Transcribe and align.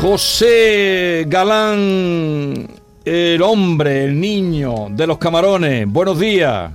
José 0.00 1.26
Galán, 1.28 2.66
el 3.04 3.42
hombre, 3.42 4.04
el 4.04 4.18
niño 4.18 4.86
de 4.88 5.06
los 5.06 5.18
camarones. 5.18 5.86
Buenos 5.86 6.18
días. 6.18 6.72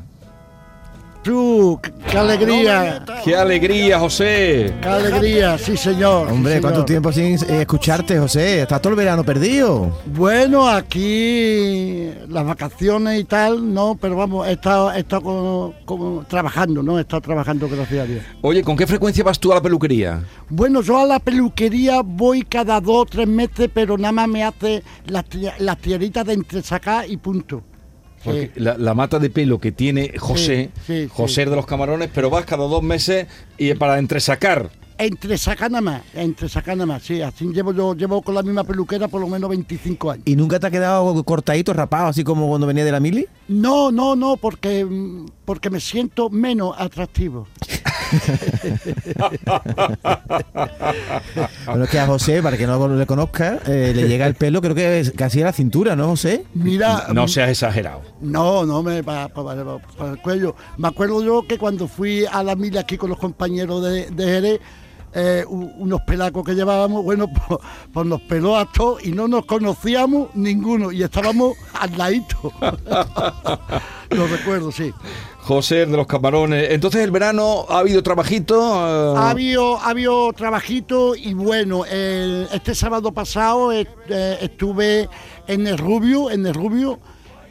Tú, 1.25 1.79
qué 2.11 2.17
alegría, 2.19 3.03
Qué 3.23 3.35
alegría, 3.35 3.97
José. 3.99 4.75
qué 4.79 4.87
alegría, 4.87 5.57
sí 5.57 5.75
señor. 5.75 6.27
Hombre, 6.31 6.53
sí, 6.57 6.61
¿cuánto 6.61 6.81
señor. 6.81 6.85
tiempo 6.85 7.11
sin 7.11 7.33
eh, 7.51 7.61
escucharte, 7.61 8.19
José? 8.19 8.61
Estás 8.61 8.79
todo 8.79 8.91
el 8.91 8.97
verano 8.97 9.23
perdido. 9.23 9.91
Bueno, 10.05 10.69
aquí 10.69 12.11
las 12.29 12.45
vacaciones 12.45 13.19
y 13.19 13.23
tal, 13.23 13.73
no, 13.73 13.97
pero 13.99 14.15
vamos, 14.17 14.47
he 14.47 14.51
estado, 14.51 14.91
he 14.93 14.99
estado 14.99 15.23
como- 15.23 15.73
como 15.85 16.23
trabajando, 16.29 16.83
¿no? 16.83 16.99
He 16.99 17.01
estado 17.01 17.21
trabajando, 17.21 17.67
gracias 17.69 18.03
a 18.03 18.05
Dios. 18.05 18.23
Oye, 18.43 18.61
¿con 18.63 18.77
qué 18.77 18.85
frecuencia 18.85 19.23
vas 19.23 19.39
tú 19.39 19.51
a 19.51 19.55
la 19.55 19.61
peluquería? 19.63 20.21
Bueno, 20.49 20.83
yo 20.83 20.99
a 20.99 21.05
la 21.07 21.17
peluquería 21.17 22.01
voy 22.05 22.43
cada 22.43 22.79
dos 22.79 22.97
o 22.97 23.05
tres 23.07 23.27
meses, 23.27 23.67
pero 23.73 23.97
nada 23.97 24.11
más 24.11 24.27
me 24.27 24.43
hace 24.43 24.83
las, 25.07 25.25
las 25.57 25.77
tiritas 25.79 26.23
de 26.23 26.33
entresacar 26.33 27.09
y 27.09 27.17
punto. 27.17 27.63
Porque 28.25 28.51
Sí. 28.53 28.59
la, 28.59 28.77
la 28.77 28.93
mata 28.93 29.19
de 29.19 29.29
pelo 29.29 29.59
que 29.59 29.71
tiene 29.71 30.13
José, 30.17 30.71
Sí, 30.85 31.03
sí, 31.03 31.09
José 31.11 31.43
sí. 31.45 31.49
de 31.49 31.55
los 31.55 31.65
camarones, 31.65 32.09
pero 32.13 32.29
vas 32.29 32.45
cada 32.45 32.65
dos 32.67 32.83
meses 32.83 33.27
y 33.57 33.73
para 33.75 33.97
entresacar. 33.99 34.69
Entresacar 34.97 35.69
nada 35.69 35.81
más, 35.81 36.01
entresacar 36.13 36.77
nada 36.77 36.85
más, 36.85 37.03
sí. 37.03 37.21
Así 37.21 37.45
llevo 37.51 37.73
yo, 37.73 37.93
llevo 37.95 38.21
con 38.21 38.33
la 38.33 38.41
misma 38.43 38.63
peluquera 38.63 39.09
por 39.09 39.19
lo 39.19 39.27
menos 39.27 39.49
25 39.49 40.11
años. 40.11 40.23
¿Y 40.25 40.37
nunca 40.37 40.57
te 40.59 40.67
ha 40.67 40.71
quedado 40.71 41.21
cortadito, 41.25 41.73
rapado, 41.73 42.07
así 42.07 42.23
como 42.23 42.47
cuando 42.47 42.65
venía 42.65 42.85
de 42.85 42.91
la 42.93 43.01
mili? 43.01 43.27
No, 43.49 43.91
no, 43.91 44.15
no, 44.15 44.37
porque, 44.37 44.85
mm, 44.85 45.25
porque 45.43 45.69
me 45.69 45.79
siento 45.81 46.29
menos 46.29 46.73
atractivo. 46.77 47.45
Bueno, 51.65 51.83
es 51.85 51.89
que 51.89 51.99
a 51.99 52.07
José, 52.07 52.41
para 52.41 52.57
que 52.57 52.67
no 52.67 52.87
le 52.87 53.05
conozca, 53.05 53.59
eh, 53.67 53.91
le 53.95 54.07
llega 54.07 54.25
el 54.27 54.35
pelo, 54.35 54.61
creo 54.61 54.75
que 54.75 54.99
es 54.99 55.11
casi 55.11 55.41
a 55.41 55.45
la 55.45 55.53
cintura, 55.53 55.95
¿no, 55.95 56.07
José? 56.07 56.45
Mira, 56.53 57.07
No 57.13 57.25
mm, 57.25 57.27
seas 57.27 57.49
exagerado. 57.49 58.01
no, 58.21 58.65
no 58.65 58.83
me 58.83 59.03
para, 59.03 59.27
para- 59.29 59.77
para 59.97 60.11
el 60.11 60.17
cuello. 60.21 60.55
Me 60.77 60.87
acuerdo 60.87 61.23
yo 61.23 61.45
que 61.47 61.57
cuando 61.57 61.87
fui 61.87 62.25
a 62.31 62.43
la 62.43 62.55
mila 62.55 62.81
aquí 62.81 62.97
con 62.97 63.09
los 63.09 63.19
compañeros 63.19 63.83
de, 63.83 64.09
de 64.11 64.23
Jerez, 64.25 64.59
eh, 65.15 65.43
unos 65.47 66.01
pelacos 66.01 66.43
que 66.43 66.53
llevábamos, 66.53 67.03
bueno, 67.03 67.27
pues, 67.47 67.59
pues 67.93 68.05
nos 68.05 68.21
peló 68.21 68.57
a 68.57 68.69
todos 68.71 69.03
y 69.05 69.11
no 69.11 69.27
nos 69.27 69.45
conocíamos 69.45 70.27
ninguno 70.35 70.91
y 70.91 71.01
estábamos 71.03 71.55
al 71.79 71.97
ladito. 71.97 72.51
Lo 74.09 74.27
recuerdo, 74.27 74.71
sí. 74.71 74.93
José 75.41 75.85
de 75.85 75.97
los 75.97 76.07
camarones. 76.07 76.71
Entonces, 76.71 77.01
el 77.01 77.11
verano 77.11 77.65
ha 77.69 77.79
habido 77.79 78.01
trabajito. 78.03 78.55
eh, 78.55 79.17
Ha 79.17 79.29
habido, 79.31 79.77
ha 79.77 79.89
habido 79.89 80.31
trabajito 80.33 81.15
y 81.15 81.33
bueno, 81.33 81.85
el- 81.85 82.47
este 82.51 82.73
sábado 82.75 83.11
pasado 83.11 83.71
eh, 83.71 83.87
estuve 84.41 85.07
en 85.47 85.67
el 85.67 85.77
Rubio, 85.77 86.31
en 86.31 86.45
el 86.45 86.53
Rubio, 86.53 86.99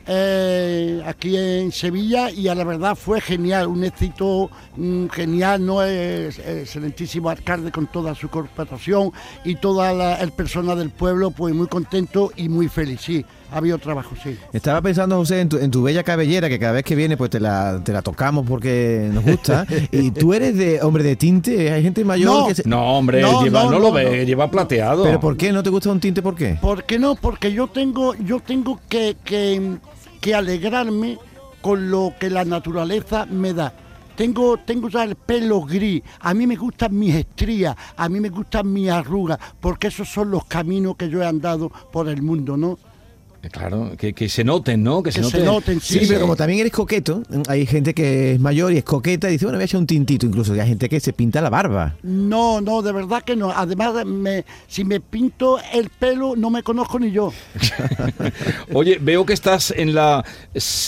eh, 0.07 1.03
aquí 1.07 1.37
en 1.37 1.73
Sevilla 1.73 2.31
y 2.31 2.49
a 2.49 2.55
la 2.55 2.65
verdad 2.65 2.95
fue 2.97 3.21
genial, 3.21 3.67
un 3.69 3.85
éxito 3.85 4.51
mm, 4.77 5.07
genial, 5.09 5.65
¿no? 5.65 5.83
Es, 5.83 6.39
excelentísimo 6.39 7.31
alcalde 7.31 7.71
con 7.71 7.87
toda 7.87 8.15
su 8.15 8.29
corporación 8.29 9.13
y 9.45 9.57
toda 9.57 9.93
la- 9.93 10.17
el 10.17 10.33
personal 10.33 10.79
del 10.79 10.91
pueblo, 10.91 11.31
pues 11.31 11.55
muy 11.55 11.67
contento 11.67 12.33
y 12.37 12.49
muy 12.49 12.69
feliz, 12.69 13.01
sí, 13.01 13.25
ha 13.53 13.59
habido 13.59 13.79
trabajo, 13.79 14.15
sí. 14.23 14.37
Estaba 14.53 14.83
pensando, 14.83 15.17
José, 15.17 15.41
en 15.41 15.49
tu, 15.49 15.59
en 15.59 15.71
tu 15.71 15.83
bella 15.83 16.03
cabellera, 16.03 16.49
que 16.49 16.59
cada 16.59 16.73
vez 16.73 16.85
que 16.85 16.95
viene, 16.97 17.17
pues 17.17 17.31
te 17.31 17.39
la, 17.41 17.81
te 17.85 17.93
la 17.93 18.03
tocamos 18.03 18.45
porque 18.49 19.09
nos 19.13 19.25
gusta. 19.25 19.67
y 19.93 20.11
tú 20.11 20.35
eres 20.35 20.57
de 20.57 20.81
hombre 20.83 21.05
de 21.05 21.17
tinte, 21.17 21.71
hay 21.73 21.83
gente 21.83 22.05
mayor 22.05 22.41
No. 22.41 22.47
que 22.49 22.55
se... 22.57 22.69
No, 22.69 22.99
hombre, 22.99 23.23
No, 23.23 23.43
lleva, 23.45 23.65
no, 23.65 23.71
no, 23.71 23.79
lo 23.79 23.89
no, 23.89 23.93
ve, 23.93 24.05
no. 24.19 24.23
lleva 24.25 24.51
plateado. 24.51 25.05
¿Pero 25.05 25.21
por 25.21 25.37
qué? 25.37 25.53
¿No 25.53 25.63
te 25.63 25.71
gusta 25.71 25.91
un 25.91 26.01
tinte? 26.01 26.21
¿Por 26.23 26.35
qué? 26.35 26.59
¿Por 26.61 26.85
qué 26.85 26.99
no? 26.99 27.15
Porque 27.15 27.53
yo 27.53 27.69
tengo, 27.69 28.15
yo 28.17 28.41
tengo 28.41 28.81
que, 28.89 29.17
que- 29.25 29.77
que 30.25 30.35
alegrarme 30.35 31.19
con 31.61 31.91
lo 31.91 32.15
que 32.19 32.31
la 32.31 32.47
naturaleza 32.47 33.27
me 33.27 33.53
da. 33.53 33.75
Tengo, 34.17 34.57
tengo 34.57 34.89
ya 34.89 35.05
el 35.05 35.17
pelo 35.17 35.61
gris, 35.61 36.03
a 36.21 36.33
mí 36.33 36.47
me 36.47 36.57
gustan 36.57 36.99
mis 36.99 37.15
estrías, 37.15 37.77
a 37.95 38.09
mí 38.09 38.21
me 38.21 38.31
gustan 38.31 38.73
mis 38.73 38.89
arrugas, 38.89 39.39
porque 39.61 39.89
esos 39.89 40.09
son 40.09 40.31
los 40.31 40.47
caminos 40.47 40.97
que 40.97 41.11
yo 41.11 41.23
he 41.23 41.27
andado 41.27 41.71
por 41.93 42.09
el 42.09 42.23
mundo, 42.23 42.57
¿no? 42.57 42.79
Eh, 43.45 43.49
Claro, 43.51 43.93
que, 43.99 44.13
que 44.15 44.29
se 44.29 44.43
noten, 44.45 44.83
¿no? 44.83 45.03
Que 45.03 45.13
se 45.13 45.21
Que 45.21 45.27
se 45.27 45.39
noten. 45.39 45.45
noten, 45.47 45.81
Sí, 45.81 45.99
Sí, 46.01 46.07
pero 46.07 46.19
sí. 46.19 46.21
como 46.23 46.37
también 46.37 46.61
eres 46.61 46.73
coqueto, 46.73 47.23
hay 47.49 47.67
gente 47.67 47.93
que 47.95 48.33
es 48.33 48.41
mayor 48.41 48.73
y 48.73 48.79
es 48.79 48.85
coqueta 48.85 49.29
y 49.29 49.33
dice, 49.33 49.45
bueno, 49.45 49.59
voy 49.59 49.63
a 49.63 49.67
echar 49.67 49.81
un 49.81 49.87
tintito 49.87 50.27
incluso. 50.27 50.55
Y 50.57 50.61
hay 50.61 50.69
gente 50.69 50.89
que 50.89 50.99
se 51.01 51.13
pinta 51.13 51.41
la 51.41 51.51
barba. 51.51 51.95
No, 52.03 52.61
no, 52.61 52.81
de 52.83 52.93
verdad 52.93 53.23
que 53.23 53.37
no. 53.37 53.51
Además, 53.51 54.05
me- 54.07 54.45
si 54.67 54.85
me 54.85 55.01
pinto 55.01 55.59
el 55.73 55.91
pelo, 55.91 56.35
no 56.37 56.51
me 56.51 56.63
conozco 56.63 56.99
ni 56.99 57.11
yo. 57.11 57.33
Oye, 58.73 58.99
veo 59.01 59.25
que 59.27 59.33
estás 59.33 59.73
en 59.77 59.95
la, 59.95 60.25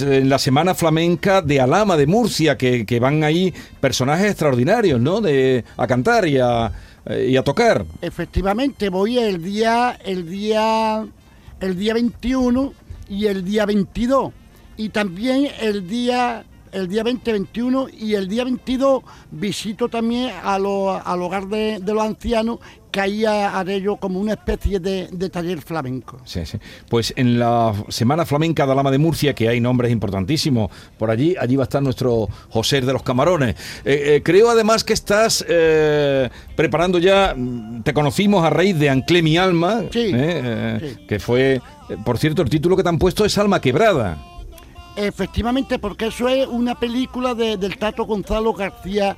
en 0.00 0.28
la 0.28 0.38
Semana 0.38 0.74
Flamenca 0.74 1.42
de 1.42 1.60
Alama, 1.60 1.96
de 1.96 2.06
Murcia, 2.06 2.56
que, 2.56 2.86
que 2.86 3.00
van 3.00 3.24
ahí 3.24 3.52
personajes 3.80 4.26
extraordinarios, 4.30 5.00
¿no? 5.00 5.20
De, 5.20 5.64
a 5.76 5.86
cantar 5.86 6.26
y 6.26 6.38
a, 6.38 6.72
eh, 7.06 7.28
y 7.30 7.36
a 7.36 7.42
tocar. 7.42 7.84
Efectivamente, 8.02 8.88
voy 8.88 9.18
el 9.18 9.42
día, 9.42 9.98
el 10.04 10.28
día, 10.28 11.06
el 11.60 11.76
día 11.78 11.94
21 11.94 12.72
y 13.08 13.26
el 13.26 13.44
día 13.44 13.66
22. 13.66 14.32
Y 14.76 14.90
también 14.90 15.48
el 15.60 15.88
día, 15.88 16.44
el 16.72 16.88
día 16.88 17.02
20, 17.02 17.32
21 17.32 17.86
y 17.98 18.14
el 18.14 18.28
día 18.28 18.44
22 18.44 19.02
visito 19.30 19.88
también 19.88 20.30
a 20.42 20.58
lo- 20.58 20.92
al 20.92 21.22
hogar 21.22 21.46
de, 21.48 21.78
de 21.80 21.94
los 21.94 22.02
ancianos, 22.02 22.58
haré 23.00 23.80
yo 23.80 23.96
como 23.96 24.18
una 24.20 24.32
especie 24.32 24.80
de, 24.80 25.08
de 25.10 25.28
taller 25.30 25.60
flamenco. 25.60 26.18
Sí, 26.24 26.44
sí. 26.46 26.58
Pues 26.88 27.12
en 27.16 27.38
la 27.38 27.72
Semana 27.88 28.24
Flamenca 28.24 28.64
de 28.66 28.72
Alama 28.72 28.90
de 28.90 28.98
Murcia, 28.98 29.34
que 29.34 29.48
hay 29.48 29.60
nombres 29.60 29.92
importantísimos 29.92 30.70
por 30.98 31.10
allí, 31.10 31.36
allí 31.38 31.56
va 31.56 31.62
a 31.62 31.68
estar 31.68 31.82
nuestro 31.82 32.28
José 32.50 32.80
de 32.80 32.92
los 32.92 33.02
Camarones. 33.02 33.56
Eh, 33.84 34.16
eh, 34.16 34.22
creo 34.24 34.50
además 34.50 34.84
que 34.84 34.92
estás 34.92 35.44
eh, 35.48 36.28
preparando 36.54 36.98
ya, 36.98 37.34
mm, 37.36 37.82
te 37.82 37.92
conocimos 37.92 38.44
a 38.44 38.50
raíz 38.50 38.78
de 38.78 38.90
Anclé 38.90 39.22
mi 39.22 39.36
alma, 39.36 39.82
Sí, 39.92 40.10
sí. 40.10 40.96
que 41.08 41.18
fue, 41.20 41.60
por 42.04 42.18
cierto, 42.18 42.42
el 42.42 42.50
título 42.50 42.76
que 42.76 42.82
te 42.82 42.88
han 42.88 42.98
puesto 42.98 43.24
es 43.24 43.36
Alma 43.38 43.60
Quebrada. 43.60 44.18
Efectivamente, 44.96 45.78
porque 45.78 46.06
eso 46.06 46.28
es 46.28 46.46
una 46.46 46.74
película 46.74 47.34
de- 47.34 47.56
del 47.58 47.76
Tato 47.76 48.04
Gonzalo 48.06 48.54
García 48.54 49.16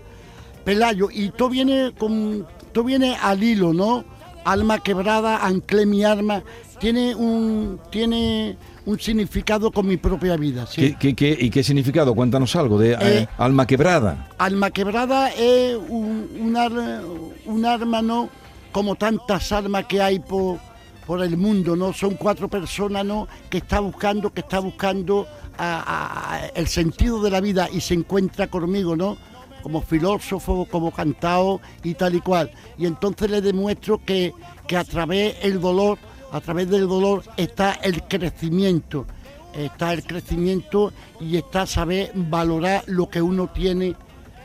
Pelayo 0.65 1.09
y 1.11 1.31
todo 1.31 1.51
viene 1.51 1.93
con 1.97 2.45
todo 2.79 2.85
viene 2.87 3.17
al 3.21 3.43
hilo, 3.43 3.73
¿no? 3.73 4.05
Alma 4.45 4.79
quebrada, 4.79 5.45
anclé 5.45 5.85
mi 5.85 6.05
arma, 6.05 6.45
tiene 6.79 7.13
un 7.13 7.81
tiene 7.91 8.57
un 8.87 9.01
significado 9.01 9.73
con 9.73 9.85
mi 9.89 9.97
propia 9.97 10.37
vida, 10.37 10.65
sí. 10.65 10.95
¿Qué, 10.95 10.97
qué- 10.97 11.15
qué- 11.17 11.45
y 11.45 11.51
qué 11.51 11.65
significado? 11.65 12.15
Cuéntanos 12.15 12.55
algo 12.55 12.79
de 12.79 12.93
eh, 12.93 12.99
Eh, 13.01 13.29
Alma 13.37 13.67
Quebrada. 13.67 14.29
Alma 14.39 14.71
quebrada 14.71 15.31
es 15.31 15.77
un, 15.89 16.29
un 16.41 16.57
ar- 16.57 17.03
un 17.47 17.65
arma, 17.67 18.01
¿no? 18.01 18.29
Como 18.71 18.95
tantas 18.95 19.51
armas 19.51 19.87
que 19.87 20.01
hay 20.01 20.21
por, 20.21 20.59
por 21.05 21.21
el 21.23 21.37
mundo, 21.37 21.75
¿no? 21.75 21.93
Son 21.93 22.15
cuatro 22.15 22.47
personas, 22.49 23.05
¿no? 23.05 23.27
Que 23.51 23.59
está 23.59 23.81
buscando, 23.81 24.33
que 24.33 24.41
está 24.43 24.61
buscando 24.61 25.27
a- 25.59 25.81
a- 25.81 26.35
a 26.37 26.47
el 26.55 26.69
sentido 26.69 27.21
de 27.23 27.31
la 27.31 27.41
vida 27.41 27.69
y 27.73 27.81
se 27.81 27.95
encuentra 27.95 28.47
conmigo, 28.47 28.95
¿no? 28.95 29.17
Como 29.63 29.83
filósofo, 29.83 30.67
como 30.71 30.91
cantado 30.91 31.61
y 31.83 31.95
tal 31.95 32.15
y 32.15 32.21
cual. 32.21 32.51
Y 32.79 32.87
entonces 32.87 33.31
le 33.31 33.41
demuestro 33.41 34.01
que, 34.05 34.33
que 34.67 34.77
a 34.77 34.85
través 34.85 35.41
del 35.43 35.61
dolor, 35.61 35.99
a 36.33 36.41
través 36.41 36.69
del 36.71 36.87
dolor 36.89 37.23
está 37.37 37.73
el 37.75 38.03
crecimiento. 38.05 39.07
Está 39.55 39.93
el 39.93 40.05
crecimiento 40.05 40.93
y 41.21 41.37
está 41.37 41.67
saber 41.67 42.13
valorar 42.15 42.85
lo 42.87 43.09
que 43.09 43.21
uno 43.21 43.49
tiene 43.49 43.97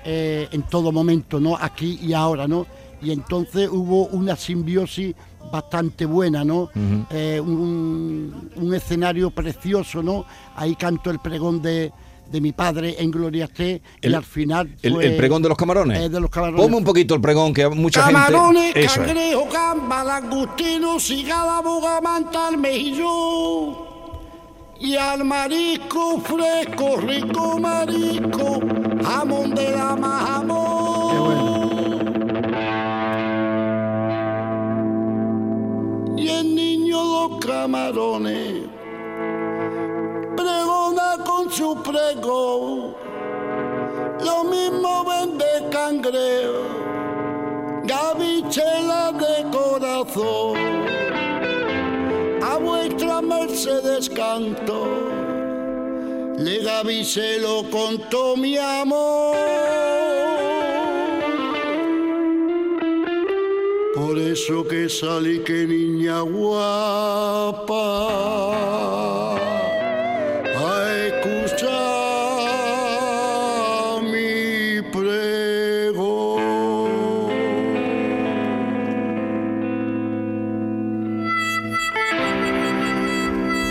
eh, 0.06 0.48
en 0.52 0.64
todo 0.64 0.92
momento, 0.92 1.40
¿no? 1.40 1.56
Aquí 1.60 2.00
y 2.02 2.14
ahora, 2.14 2.48
¿no? 2.48 2.66
Y 3.02 3.12
entonces 3.12 3.70
hubo 3.70 4.08
una 4.08 4.36
simbiosis 4.36 5.14
bastante 5.52 6.06
buena, 6.06 6.44
¿no? 6.44 6.70
Eh, 7.12 7.40
un, 7.40 8.50
un 8.56 8.74
escenario 8.74 9.30
precioso, 9.30 10.02
¿no? 10.02 10.26
Ahí 10.56 10.76
canto 10.76 11.12
el 11.12 11.20
pregón 11.20 11.62
de, 11.62 11.92
de 12.32 12.42
mi 12.42 12.52
padre 12.52 12.96
en 13.00 13.12
Gloria 13.12 13.46
esté 13.46 13.82
y 14.02 14.08
El- 14.08 14.16
al 14.16 14.24
final 14.24 14.70
El, 14.82 14.94
fue- 14.94 15.06
el 15.06 15.16
pregón 15.18 15.42
de 15.44 15.50
los 15.50 15.58
camarones. 15.58 16.00
eh, 16.00 16.10
de 16.10 16.20
los 16.20 16.30
camarones. 16.30 16.62
Ponme 16.64 16.78
un 16.78 16.84
poquito 16.84 17.14
el 17.16 17.22
pregón, 17.22 17.54
que 17.54 17.68
mucha 17.70 18.02
Camarones, 18.02 18.74
gente... 18.74 18.86
Eso 18.86 19.02
es. 19.02 19.08
cangrejo, 19.08 19.48
gamba, 19.52 20.04
langostino, 20.04 21.00
cigala, 21.00 21.62
boga, 21.62 22.02
manta, 22.02 22.48
almejillo. 22.48 23.92
Y 24.80 24.96
al 24.98 25.24
marisco 25.24 26.20
fresco, 26.22 26.98
rico 26.98 27.58
marisco, 27.60 28.60
jamón 29.04 29.54
de 29.56 29.72
la 29.72 29.96
más 29.96 30.30
jamón. 30.30 31.14
Y 36.18 36.28
el 36.30 36.56
niño 36.56 36.98
los 37.04 37.46
camarones 37.46 38.64
pregona 40.36 40.74
con 40.83 40.83
su. 41.54 42.96
Lo 44.26 44.44
mismo 44.44 45.06
vende 45.06 45.46
cangrejo 45.72 46.84
gavichela 47.86 49.12
de 49.12 49.44
corazón. 49.52 50.54
se 53.50 53.82
descantó. 53.82 54.88
Le 56.38 56.60
Gaby 56.60 57.06
se 57.06 57.40
lo 57.40 57.64
contó 57.70 58.36
mi 58.36 58.58
amor. 58.58 59.36
Por 63.96 64.18
eso 64.18 64.68
que 64.68 64.90
salí 64.90 65.40
que 65.44 65.68
niña 65.68 66.22
guapa 66.22 67.84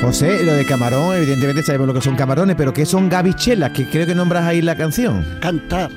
José, 0.02 0.42
lo 0.44 0.54
de 0.54 0.64
camarón, 0.66 1.14
evidentemente 1.16 1.62
sabemos 1.62 1.86
lo 1.86 1.94
que 1.94 2.00
son 2.00 2.16
camarones, 2.16 2.56
pero 2.56 2.74
¿qué 2.74 2.84
son 2.84 3.08
gabichelas? 3.08 3.70
Que 3.70 3.88
creo 3.88 4.04
que 4.04 4.14
nombras 4.16 4.44
ahí 4.44 4.60
la 4.60 4.76
canción. 4.76 5.24
Cantar, 5.40 5.90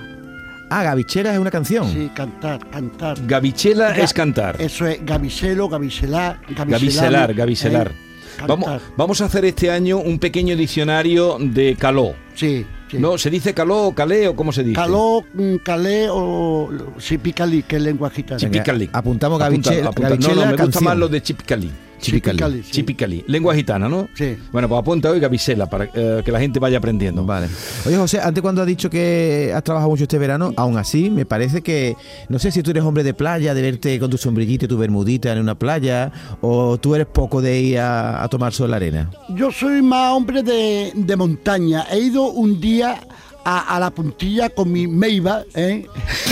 Ah, 0.69 0.83
gabichelas 0.83 1.33
es 1.33 1.39
una 1.39 1.49
canción. 1.51 1.89
sí, 1.91 2.09
cantar, 2.13 2.59
cantar. 2.69 3.17
Gabichela 3.25 3.95
Ga- 3.95 4.03
es 4.03 4.13
cantar. 4.13 4.61
Eso 4.61 4.85
es 4.85 5.03
gabicelo, 5.05 5.67
gabicelar, 5.69 6.39
Gabicelar, 6.55 7.33
gabicelar. 7.33 7.87
eh, 7.89 8.41
Vamos, 8.47 8.65
cantar. 8.69 8.81
vamos 8.95 9.21
a 9.21 9.25
hacer 9.25 9.45
este 9.45 9.71
año 9.71 9.97
un 9.97 10.19
pequeño 10.19 10.55
diccionario 10.55 11.37
de 11.39 11.75
caló. 11.75 12.13
Sí, 12.35 12.65
sí. 12.89 12.97
¿No? 12.99 13.17
¿Se 13.17 13.29
dice 13.31 13.53
caló 13.55 13.83
o 13.87 13.95
calé 13.95 14.27
o 14.27 14.35
cómo 14.35 14.51
se 14.51 14.63
dice? 14.63 14.75
Caló, 14.75 15.23
mm, 15.33 15.55
calé 15.63 16.07
o 16.11 16.69
sipicalí, 16.99 17.63
que 17.63 17.77
es 17.77 17.81
lengua 17.81 18.09
gitana. 18.11 18.39
Chipicalí. 18.39 18.89
Apuntamos 18.93 19.41
Apunta- 19.41 19.71
apunta. 19.71 20.09
No, 20.15 20.35
no, 20.35 20.45
me 20.45 20.57
gusta 20.57 20.79
más 20.81 20.97
lo 20.97 21.07
de 21.07 21.21
Chipicalí. 21.23 21.71
Chipicalí. 22.05 22.63
sí. 22.63 22.71
Chipicalí. 22.71 23.23
Lengua 23.27 23.55
gitana, 23.55 23.89
¿no? 23.89 24.07
Sí. 24.13 24.37
Bueno, 24.51 24.69
pues 24.69 24.79
apunta 24.79 25.09
hoy 25.09 25.19
Gabisela 25.19 25.69
para 25.69 25.89
eh, 25.93 26.21
que 26.23 26.31
la 26.31 26.39
gente 26.39 26.59
vaya 26.59 26.77
aprendiendo. 26.77 27.25
Vale. 27.25 27.47
Oye, 27.85 27.97
José, 27.97 28.19
antes 28.21 28.41
cuando 28.41 28.61
has 28.61 28.67
dicho 28.67 28.89
que 28.89 29.51
has 29.55 29.63
trabajado 29.63 29.89
mucho 29.89 30.03
este 30.03 30.17
verano, 30.17 30.53
aún 30.55 30.77
así 30.77 31.09
me 31.09 31.25
parece 31.25 31.61
que, 31.61 31.95
no 32.29 32.39
sé 32.39 32.51
si 32.51 32.61
tú 32.63 32.71
eres 32.71 32.83
hombre 32.83 33.03
de 33.03 33.13
playa, 33.13 33.53
de 33.53 33.61
verte 33.61 33.99
con 33.99 34.09
tu 34.09 34.17
sombrillita 34.17 34.65
y 34.65 34.67
tu 34.67 34.77
bermudita 34.77 35.31
en 35.33 35.39
una 35.39 35.55
playa, 35.55 36.11
o 36.41 36.77
tú 36.77 36.95
eres 36.95 37.07
poco 37.07 37.41
de 37.41 37.59
ir 37.59 37.79
a, 37.79 38.23
a 38.23 38.27
tomar 38.29 38.53
sol 38.53 38.65
en 38.65 38.71
la 38.71 38.77
arena. 38.77 39.09
Yo 39.29 39.51
soy 39.51 39.81
más 39.81 40.13
hombre 40.13 40.43
de, 40.43 40.91
de 40.95 41.15
montaña. 41.15 41.85
He 41.91 41.99
ido 41.99 42.23
un 42.31 42.59
día 42.59 42.99
a, 43.45 43.75
a 43.75 43.79
la 43.79 43.91
puntilla 43.91 44.49
con 44.49 44.71
mi 44.71 44.87
Meiba, 44.87 45.43
¿eh? 45.53 45.85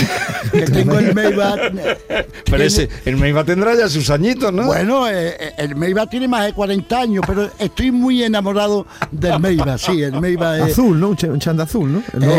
que 0.52 0.62
tengo 0.62 0.98
el 0.98 1.14
Meiba. 1.14 1.54
eh, 1.56 1.96
Pero 2.08 2.28
tiene- 2.44 2.64
ese, 2.66 2.88
el 3.04 3.16
Meiba 3.16 3.44
tendrá 3.44 3.74
ya 3.74 3.88
sus 3.88 4.10
añitos, 4.10 4.52
¿no? 4.52 4.66
Bueno, 4.66 5.08
eh, 5.08 5.36
eh, 5.38 5.52
el 5.58 5.76
Meiba 5.76 6.06
tiene 6.08 6.28
más 6.28 6.44
de 6.46 6.52
40 6.52 7.00
años, 7.00 7.24
pero 7.26 7.48
estoy 7.58 7.90
muy 7.92 8.22
enamorado 8.22 8.86
del 9.10 9.38
Meiba, 9.40 9.78
sí, 9.78 10.02
el 10.02 10.20
Meiba 10.20 10.58
es... 10.58 10.72
Azul, 10.72 10.98
¿no? 11.00 11.10
Un, 11.10 11.16
ch- 11.16 11.30
un 11.30 11.38
chanda 11.38 11.64
azul, 11.64 11.92
¿no? 11.92 12.02
No. 12.14 12.32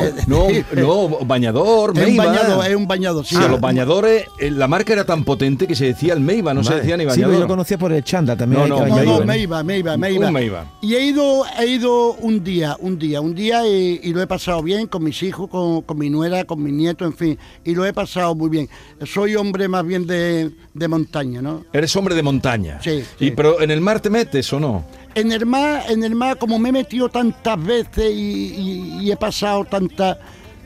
Eh, 0.49 0.65
No, 0.75 1.09
no, 1.09 1.25
bañador, 1.25 1.91
Es 1.97 1.99
un 1.99 2.03
Meiba. 2.15 2.25
bañador, 2.25 2.65
es 2.67 2.75
un 2.75 2.87
bañador, 2.87 3.25
sí. 3.25 3.35
Sí, 3.35 3.43
a 3.43 3.47
los 3.47 3.59
bañadores, 3.61 4.25
eh, 4.39 4.51
la 4.51 4.67
marca 4.67 4.93
era 4.93 5.05
tan 5.05 5.23
potente 5.23 5.67
que 5.67 5.75
se 5.75 5.85
decía 5.85 6.13
el 6.13 6.19
Meiba, 6.19 6.53
no 6.53 6.63
se 6.63 6.75
decía 6.75 6.97
ni 6.97 7.03
Sí, 7.03 7.07
bañador. 7.07 7.25
pero 7.29 7.33
yo 7.33 7.39
lo 7.41 7.47
conocía 7.47 7.77
por 7.77 7.93
el 7.93 8.03
chanda 8.03 8.35
también. 8.35 8.67
No, 8.67 8.79
no, 8.79 8.85
No, 8.87 9.03
no. 9.19 9.25
Meiba, 9.25 9.63
Meiba, 9.63 9.95
Meiba. 9.97 10.27
Un 10.27 10.33
Meiba. 10.33 10.65
Y 10.81 10.95
he 10.95 11.05
ido, 11.05 11.43
he 11.59 11.65
ido 11.67 12.13
un 12.13 12.43
día, 12.43 12.75
un 12.79 12.97
día, 12.99 13.21
un 13.21 13.33
día 13.35 13.65
y, 13.67 13.99
y 14.03 14.13
lo 14.13 14.21
he 14.21 14.27
pasado 14.27 14.61
bien 14.65 14.87
con 14.87 15.01
mis 15.03 15.23
hijos, 15.23 15.49
con, 15.49 15.81
con 15.83 15.97
mi 15.97 16.09
nuera, 16.09 16.43
con 16.43 16.61
mis 16.61 16.73
nietos, 16.73 17.07
en 17.07 17.15
fin. 17.15 17.39
Y 17.63 17.73
lo 17.73 17.85
he 17.85 17.93
pasado 17.93 18.35
muy 18.35 18.49
bien. 18.49 18.67
Soy 19.05 19.35
hombre 19.37 19.69
más 19.69 19.85
bien 19.85 20.05
de, 20.05 20.51
de 20.73 20.87
montaña, 20.89 21.41
¿no? 21.41 21.63
Eres 21.71 21.95
hombre 21.95 22.13
de 22.15 22.23
montaña. 22.23 22.79
Sí, 22.83 23.03
Y 23.19 23.25
sí. 23.27 23.31
pero 23.31 23.61
en 23.61 23.71
el 23.71 23.79
mar 23.79 24.01
te 24.01 24.09
metes 24.09 24.51
o 24.51 24.59
no? 24.59 24.83
En 25.15 25.31
el 25.31 25.45
mar, 25.45 25.83
en 25.87 26.03
el 26.03 26.13
mar, 26.15 26.37
como 26.37 26.59
me 26.59 26.67
he 26.69 26.71
metido 26.73 27.07
tantas 27.07 27.63
veces 27.63 28.11
y, 28.13 28.19
y- 28.19 28.97
y 29.03 29.11
he 29.11 29.15
pasado 29.15 29.63
tantas 29.63 30.17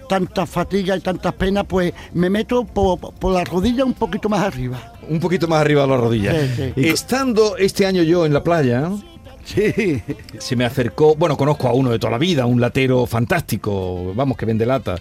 tantas 0.09 0.49
fatigas 0.49 0.97
y 0.97 1.01
tantas 1.01 1.33
penas, 1.35 1.65
pues 1.69 1.93
me 2.13 2.31
meto 2.31 2.65
por, 2.65 2.97
por 3.13 3.31
la 3.31 3.43
rodilla 3.43 3.85
un 3.85 3.93
poquito 3.93 4.27
más 4.27 4.41
arriba. 4.41 4.93
Un 5.07 5.19
poquito 5.19 5.47
más 5.47 5.61
arriba 5.61 5.83
de 5.83 5.87
la 5.87 5.97
rodilla. 5.97 6.31
Sí, 6.47 6.71
sí. 6.75 6.87
Estando 6.87 7.57
este 7.57 7.85
año 7.85 8.01
yo 8.01 8.25
en 8.25 8.33
la 8.33 8.43
playa, 8.43 8.89
Sí. 9.55 10.01
se 10.37 10.55
me 10.55 10.63
acercó, 10.65 11.15
bueno, 11.15 11.35
conozco 11.35 11.67
a 11.67 11.73
uno 11.73 11.89
de 11.91 11.97
toda 11.99 12.11
la 12.11 12.17
vida, 12.19 12.45
un 12.45 12.61
latero 12.61 13.05
fantástico, 13.05 14.13
vamos, 14.15 14.37
que 14.37 14.45
vende 14.45 14.65
lata, 14.65 14.95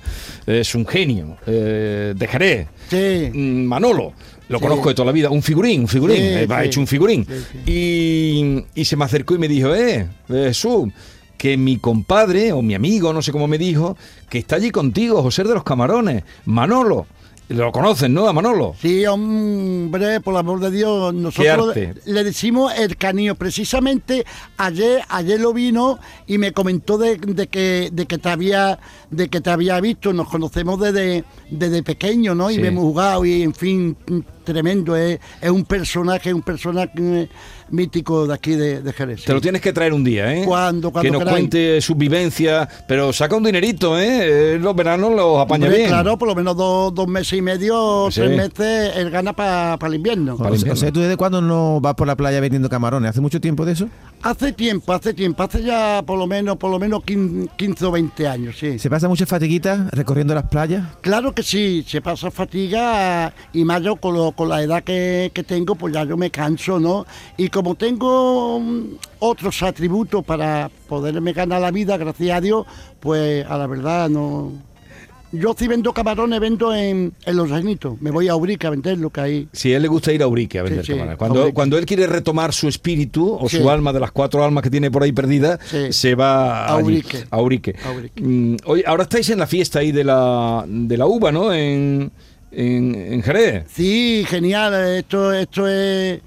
es 0.46 0.74
un 0.74 0.86
genio, 0.86 1.36
eh, 1.46 2.14
de 2.16 2.26
Jerez, 2.26 2.66
Sí. 2.88 3.30
Mm, 3.32 3.64
Manolo. 3.66 4.12
Lo 4.48 4.58
Sí. 4.58 4.64
conozco 4.64 4.88
de 4.88 4.94
toda 4.94 5.06
la 5.06 5.12
vida, 5.12 5.28
un 5.28 5.42
figurín, 5.42 5.82
un 5.82 5.88
figurín, 5.88 6.16
Sí, 6.16 6.22
eh, 6.22 6.46
va 6.46 6.64
hecho 6.64 6.80
un 6.80 6.86
figurín. 6.86 7.26
Y, 7.66 8.64
y 8.74 8.84
se 8.86 8.96
me 8.96 9.04
acercó 9.04 9.34
y 9.34 9.38
me 9.38 9.46
dijo, 9.48 9.74
eh, 9.74 10.06
Jesús, 10.28 10.88
que 11.36 11.56
mi 11.58 11.76
compadre 11.76 12.52
o 12.52 12.62
mi 12.62 12.74
amigo, 12.74 13.12
no 13.12 13.20
sé 13.20 13.30
cómo 13.30 13.46
me 13.46 13.58
dijo, 13.58 13.96
que 14.30 14.38
está 14.38 14.56
allí 14.56 14.70
contigo, 14.70 15.22
José 15.22 15.44
de 15.44 15.52
los 15.54 15.64
Camarones, 15.64 16.24
Manolo. 16.46 17.06
Lo 17.48 17.72
conocen, 17.72 18.12
¿no? 18.12 18.28
A 18.28 18.32
Manolo. 18.34 18.74
Sí, 18.80 19.06
hombre, 19.06 20.20
por 20.20 20.34
el 20.34 20.40
amor 20.40 20.60
de 20.60 20.70
Dios, 20.70 21.14
nosotros 21.14 21.74
le 22.04 22.24
decimos 22.24 22.72
el 22.78 22.96
canillo. 22.98 23.36
Precisamente 23.36 24.26
ayer, 24.58 25.02
ayer 25.08 25.40
lo 25.40 25.54
vino 25.54 25.98
y 26.26 26.36
me 26.36 26.52
comentó 26.52 26.98
de, 26.98 27.16
de 27.16 27.46
que, 27.46 27.88
de 27.90 28.04
que 28.06 28.18
te 28.18 28.28
había, 28.28 28.78
de 29.10 29.28
que 29.28 29.40
te 29.40 29.48
había 29.50 29.80
visto. 29.80 30.12
Nos 30.12 30.28
conocemos 30.28 30.78
desde, 30.78 31.24
desde 31.50 31.82
pequeño, 31.82 32.34
¿no? 32.34 32.50
Y 32.50 32.56
Sí. 32.56 32.66
hemos 32.66 32.84
jugado 32.84 33.24
y 33.24 33.42
en 33.42 33.54
fin, 33.54 33.96
tremendo. 34.52 34.96
Es, 34.96 35.18
es 35.40 35.50
un 35.50 35.64
personaje, 35.64 36.32
un 36.34 36.42
personaje 36.42 36.90
eh, 36.98 37.28
mítico 37.70 38.26
de 38.26 38.34
aquí 38.34 38.52
de, 38.52 38.82
de 38.82 38.92
Jerez. 38.92 39.24
Te 39.24 39.32
lo 39.32 39.40
tienes 39.40 39.60
que 39.60 39.72
traer 39.72 39.92
un 39.92 40.02
día, 40.04 40.34
¿eh? 40.34 40.44
Cuando- 40.44 40.90
cuando 40.90 41.02
Que 41.06 41.10
nos 41.10 41.18
queráis. 41.20 41.36
cuente 41.38 41.80
sus 41.80 41.96
vivencias, 41.96 42.68
pero 42.88 43.12
saca 43.12 43.36
un 43.36 43.44
dinerito, 43.44 43.98
¿eh? 43.98 44.54
Eh, 44.54 44.58
Los 44.60 44.74
veranos 44.74 45.12
los 45.14 45.38
apaña 45.38 45.64
Hombre, 45.66 45.78
bien. 45.78 45.90
Claro, 45.90 46.18
por 46.18 46.28
lo 46.28 46.34
menos 46.34 46.56
dos, 46.56 46.94
dos 46.94 47.06
meses 47.08 47.38
y 47.38 47.42
medio, 47.42 48.08
Sí. 48.10 48.20
tres 48.20 48.36
meses, 48.36 48.96
él 48.96 49.10
gana 49.10 49.32
para 49.32 49.78
el 49.86 49.94
invierno. 49.94 50.36
Para 50.36 50.50
O 50.50 50.52
sea, 50.52 50.56
invierno. 50.58 50.72
o 50.72 50.76
sea, 50.76 50.92
¿tú 50.92 51.00
desde 51.00 51.16
cuándo 51.16 51.40
no 51.40 51.80
vas 51.80 51.94
por 51.94 52.06
la 52.06 52.16
playa 52.16 52.40
vendiendo 52.40 52.68
camarones? 52.68 53.10
¿Hace 53.10 53.20
mucho 53.20 53.40
tiempo 53.40 53.64
de 53.64 53.72
eso? 53.72 53.88
Hace 54.20 54.52
tiempo, 54.52 54.92
hace 54.92 55.14
tiempo, 55.14 55.42
hace 55.44 55.62
ya 55.62 56.02
por 56.04 56.18
lo 56.18 56.26
menos, 56.26 56.56
por 56.56 56.70
lo 56.72 56.78
menos 56.80 57.04
15, 57.04 57.50
15 57.56 57.84
o 57.86 57.90
20 57.92 58.26
años, 58.28 58.56
sí. 58.58 58.76
¿Se 58.78 58.90
pasa 58.90 59.06
muchas 59.08 59.28
fatiguitas 59.28 59.90
recorriendo 59.92 60.34
las 60.34 60.48
playas? 60.48 60.84
Claro 61.02 61.32
que 61.32 61.44
sí, 61.44 61.84
se 61.86 62.00
pasa 62.02 62.30
fatiga 62.30 63.32
y 63.52 63.64
más 63.64 63.80
yo 63.80 63.94
con, 63.96 64.14
lo- 64.14 64.32
con 64.32 64.48
la 64.48 64.60
edad 64.62 64.82
que, 64.82 65.30
que 65.32 65.44
tengo, 65.44 65.76
pues 65.76 65.94
ya 65.94 66.02
yo 66.04 66.16
me 66.16 66.30
canso, 66.32 66.80
¿no? 66.80 67.06
Y 67.36 67.48
como 67.48 67.76
tengo 67.76 68.58
mm, 68.58 68.82
otros 69.20 69.62
atributos 69.62 70.24
para 70.24 70.68
poderme 70.88 71.32
ganar 71.32 71.60
la 71.60 71.70
vida, 71.70 71.96
gracias 71.96 72.36
a 72.36 72.40
Dios, 72.40 72.66
pues 73.00 73.46
a 73.46 73.56
la 73.56 73.66
verdad 73.68 74.08
no... 74.08 74.52
Yo 75.30 75.54
si 75.58 75.68
vendo 75.68 75.92
camarones, 75.92 76.40
vendo 76.40 76.74
en, 76.74 77.12
en 77.26 77.36
Los 77.36 77.50
Llanitos, 77.50 78.00
me 78.00 78.10
voy 78.10 78.28
a 78.28 78.34
Urica 78.36 78.68
a 78.68 78.70
venderlo, 78.70 79.10
que 79.10 79.20
ahí... 79.20 79.48
Si 79.52 79.72
a 79.72 79.76
él 79.76 79.82
le 79.82 79.88
gusta 79.88 80.10
ir 80.12 80.22
a 80.22 80.26
Urique 80.26 80.58
a 80.58 80.62
vender 80.62 80.86
Sí, 80.86 80.92
sí, 80.92 80.98
cámaras. 80.98 81.18
Cuando, 81.18 81.40
Urique. 81.42 81.54
cuando 81.54 81.76
él 81.76 81.84
quiere 81.84 82.06
retomar 82.06 82.54
su 82.54 82.66
espíritu 82.66 83.36
o 83.38 83.46
Sí. 83.48 83.58
su 83.58 83.68
alma 83.68 83.92
de 83.92 84.00
las 84.00 84.10
cuatro 84.10 84.42
almas 84.42 84.62
que 84.62 84.70
tiene 84.70 84.90
por 84.90 85.02
ahí 85.02 85.12
perdidas, 85.12 85.58
Sí. 85.66 85.92
se 85.92 86.14
va 86.14 86.64
A 86.66 86.76
Urique. 86.78 87.24
a 87.30 87.40
Urique. 87.42 87.74
A 87.84 87.90
Urique. 87.92 88.22
Mm, 88.22 88.56
oye, 88.64 88.84
ahora 88.86 89.02
estáis 89.02 89.28
en 89.28 89.38
la 89.38 89.46
fiesta 89.46 89.80
ahí 89.80 89.92
de 89.92 90.04
la, 90.04 90.64
de 90.66 90.96
la 90.96 91.04
uva, 91.06 91.30
¿no? 91.30 91.52
En, 91.52 92.10
en, 92.50 92.94
en 92.94 93.22
Jerez. 93.22 93.64
Sí, 93.70 94.24
genial. 94.26 94.72
Esto, 94.96 95.32
esto 95.34 95.68
es 95.68 96.20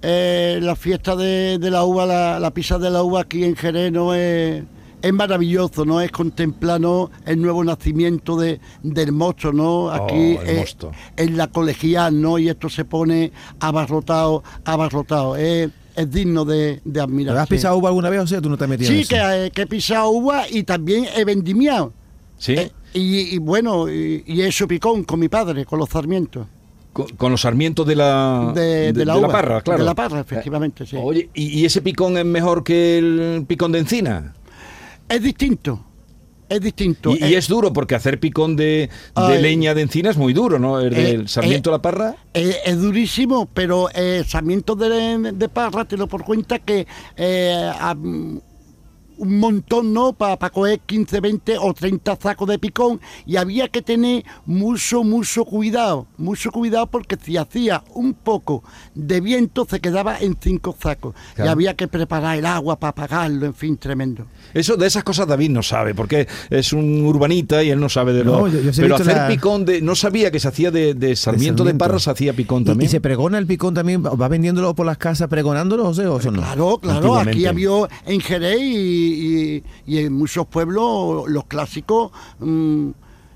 eh, 0.00 0.58
la 0.62 0.76
fiesta 0.76 1.14
de, 1.14 1.58
de 1.58 1.70
la 1.70 1.84
uva, 1.84 2.06
la, 2.06 2.40
la 2.40 2.50
pizza 2.52 2.78
de 2.78 2.88
la 2.90 3.02
uva 3.02 3.20
aquí 3.20 3.44
en 3.44 3.54
Jerez, 3.54 3.92
¿no? 3.92 4.14
Es, 4.14 4.62
es 5.06 5.12
maravilloso, 5.12 5.84
¿no? 5.84 6.00
Es 6.00 6.10
contemplar 6.10 6.80
¿no? 6.80 7.10
el 7.24 7.40
nuevo 7.40 7.62
nacimiento 7.64 8.36
de, 8.36 8.60
del 8.82 9.12
mosto, 9.12 9.52
¿no? 9.52 9.90
Aquí 9.90 10.36
Oh, 10.38 10.42
eh, 10.44 10.64
en 11.16 11.36
la 11.36 11.46
colegial, 11.48 12.20
¿no? 12.20 12.38
Y 12.38 12.48
esto 12.48 12.68
se 12.68 12.84
pone 12.84 13.32
abarrotado, 13.60 14.42
abarrotado. 14.64 15.36
Es, 15.36 15.70
es 15.94 16.10
digno 16.10 16.44
de, 16.44 16.80
de 16.84 17.00
admirar. 17.00 17.36
¿Has 17.38 17.48
pisado 17.48 17.76
uva 17.78 17.88
alguna 17.88 18.10
vez 18.10 18.20
o 18.20 18.26
sea, 18.26 18.40
tú 18.40 18.48
no 18.50 18.56
te 18.58 18.64
has 18.64 18.70
metido 18.70 18.90
en 18.90 18.96
Sí, 18.96 19.00
eso? 19.02 19.08
que, 19.10 19.46
eh, 19.46 19.50
que 19.50 19.62
he 19.62 19.66
pisado 19.66 20.10
uva 20.10 20.44
y 20.50 20.62
también 20.64 21.06
he 21.16 21.24
vendimiado. 21.24 21.92
Sí. 22.38 22.52
Eh, 22.52 22.70
y, 22.92 23.34
y 23.34 23.38
bueno, 23.38 23.88
y, 23.90 24.22
y 24.26 24.42
he 24.42 24.46
hecho 24.48 24.66
picón 24.68 25.04
con 25.04 25.18
mi 25.20 25.28
padre, 25.28 25.64
con 25.64 25.78
los 25.78 25.88
sarmientos. 25.88 26.46
Con, 26.92 27.08
con 27.16 27.30
los 27.30 27.42
sarmientos 27.42 27.86
de 27.86 27.94
la, 27.94 28.52
De, 28.54 28.92
de 28.92 29.04
la 29.04 29.16
uva. 29.18 29.28
parra, 29.28 29.60
claro. 29.60 29.80
De 29.80 29.84
la 29.84 29.94
parra, 29.94 30.20
efectivamente, 30.20 30.86
sí. 30.86 30.96
Oye, 30.98 31.28
¿y, 31.34 31.60
y 31.60 31.64
ese 31.66 31.82
picón 31.82 32.16
es 32.16 32.24
mejor 32.24 32.64
que 32.64 32.98
el 32.98 33.44
picón 33.46 33.72
de 33.72 33.80
encina? 33.80 34.34
Es 35.08 35.22
distinto. 35.22 35.82
Es 36.48 36.60
distinto. 36.60 37.10
Y, 37.10 37.24
y 37.24 37.34
Eh, 37.34 37.38
es 37.38 37.48
duro 37.48 37.72
porque 37.72 37.96
hacer 37.96 38.20
picón 38.20 38.54
de, 38.54 38.64
de 38.64 38.88
Ay. 39.16 39.42
leña 39.42 39.74
de 39.74 39.82
encina 39.82 40.10
es 40.10 40.16
muy 40.16 40.32
duro, 40.32 40.58
¿no? 40.60 40.78
El 40.80 40.94
del 40.94 41.20
Eh, 41.22 41.28
sarmiento 41.28 41.70
eh, 41.70 41.72
de 41.72 41.76
la 41.78 41.82
parra. 41.82 42.16
eh, 42.34 42.56
es 42.64 42.80
durísimo, 42.80 43.48
pero 43.52 43.88
eh, 43.92 44.22
sarmientos 44.26 44.78
de, 44.78 45.32
de 45.34 45.48
parra, 45.48 45.84
te 45.86 45.96
lo 45.96 46.06
por 46.06 46.24
cuenta 46.24 46.60
que 46.60 46.86
eh, 47.16 47.70
a- 47.80 47.96
un 49.18 49.38
montón, 49.38 49.92
¿no? 49.92 50.12
Para 50.12 50.36
coger 50.50 50.80
15, 50.80 51.20
20 51.20 51.58
o 51.58 51.72
30 51.74 52.16
sacos 52.20 52.48
de 52.48 52.58
picón 52.58 53.00
y 53.26 53.36
había 53.36 53.68
que 53.68 53.82
tener 53.82 54.24
mucho, 54.44 55.04
mucho 55.04 55.44
cuidado, 55.44 56.06
mucho 56.18 56.50
cuidado 56.50 56.86
porque 56.86 57.16
si 57.22 57.36
hacía 57.36 57.82
un 57.94 58.14
poco 58.14 58.62
de 58.94 59.20
viento 59.20 59.66
se 59.68 59.80
quedaba 59.80 60.18
en 60.18 60.36
cinco 60.40 60.76
sacos 60.80 61.14
Claro. 61.34 61.48
y 61.50 61.52
había 61.52 61.74
que 61.74 61.88
preparar 61.88 62.38
el 62.38 62.46
agua 62.46 62.78
para 62.78 62.90
apagarlo, 62.90 63.46
en 63.46 63.54
fin, 63.54 63.76
tremendo. 63.76 64.26
Eso 64.54 64.76
de 64.76 64.86
esas 64.86 65.04
cosas 65.04 65.26
David 65.26 65.50
no 65.50 65.62
sabe, 65.62 65.94
porque 65.94 66.26
es 66.50 66.72
un 66.72 67.04
urbanita 67.06 67.62
y 67.62 67.70
él 67.70 67.80
no 67.80 67.88
sabe 67.88 68.12
de 68.12 68.24
lo. 68.24 68.32
No, 68.40 68.48
yo- 68.48 68.60
yo 68.60 68.70
he 68.70 68.74
pero 68.74 68.94
hacer 68.96 69.16
la- 69.16 69.28
picón 69.28 69.64
de. 69.64 69.80
No 69.82 69.94
sabía 69.94 70.30
que 70.30 70.40
se 70.40 70.48
hacía 70.48 70.70
de, 70.70 70.94
de 70.94 71.16
Sarmiento 71.16 71.64
de, 71.64 71.70
Sarmiento. 71.70 71.78
Parra, 71.78 71.98
se 71.98 72.10
hacía 72.10 72.32
picón 72.32 72.62
¿Y, 72.62 72.66
también. 72.66 72.88
y 72.88 72.90
se 72.90 73.00
pregona 73.00 73.38
el 73.38 73.46
picón 73.46 73.74
también? 73.74 74.02
¿Va 74.04 74.28
vendiéndolo 74.28 74.74
por 74.74 74.86
las 74.86 74.98
casas 74.98 75.28
pregonándolo, 75.28 75.84
José, 75.84 76.06
o 76.06 76.18
eso 76.18 76.30
no? 76.30 76.40
Claro, 76.42 76.78
claro, 76.78 77.16
aquí 77.16 77.46
había 77.46 77.70
en 78.06 78.20
Jerez 78.20 78.58
y, 78.60 79.05
y- 79.06 79.64
y 79.86 79.98
en 79.98 80.12
muchos 80.12 80.46
pueblos 80.46 81.28
los 81.28 81.44
clásicos 81.46 82.10
mm, 82.38 82.90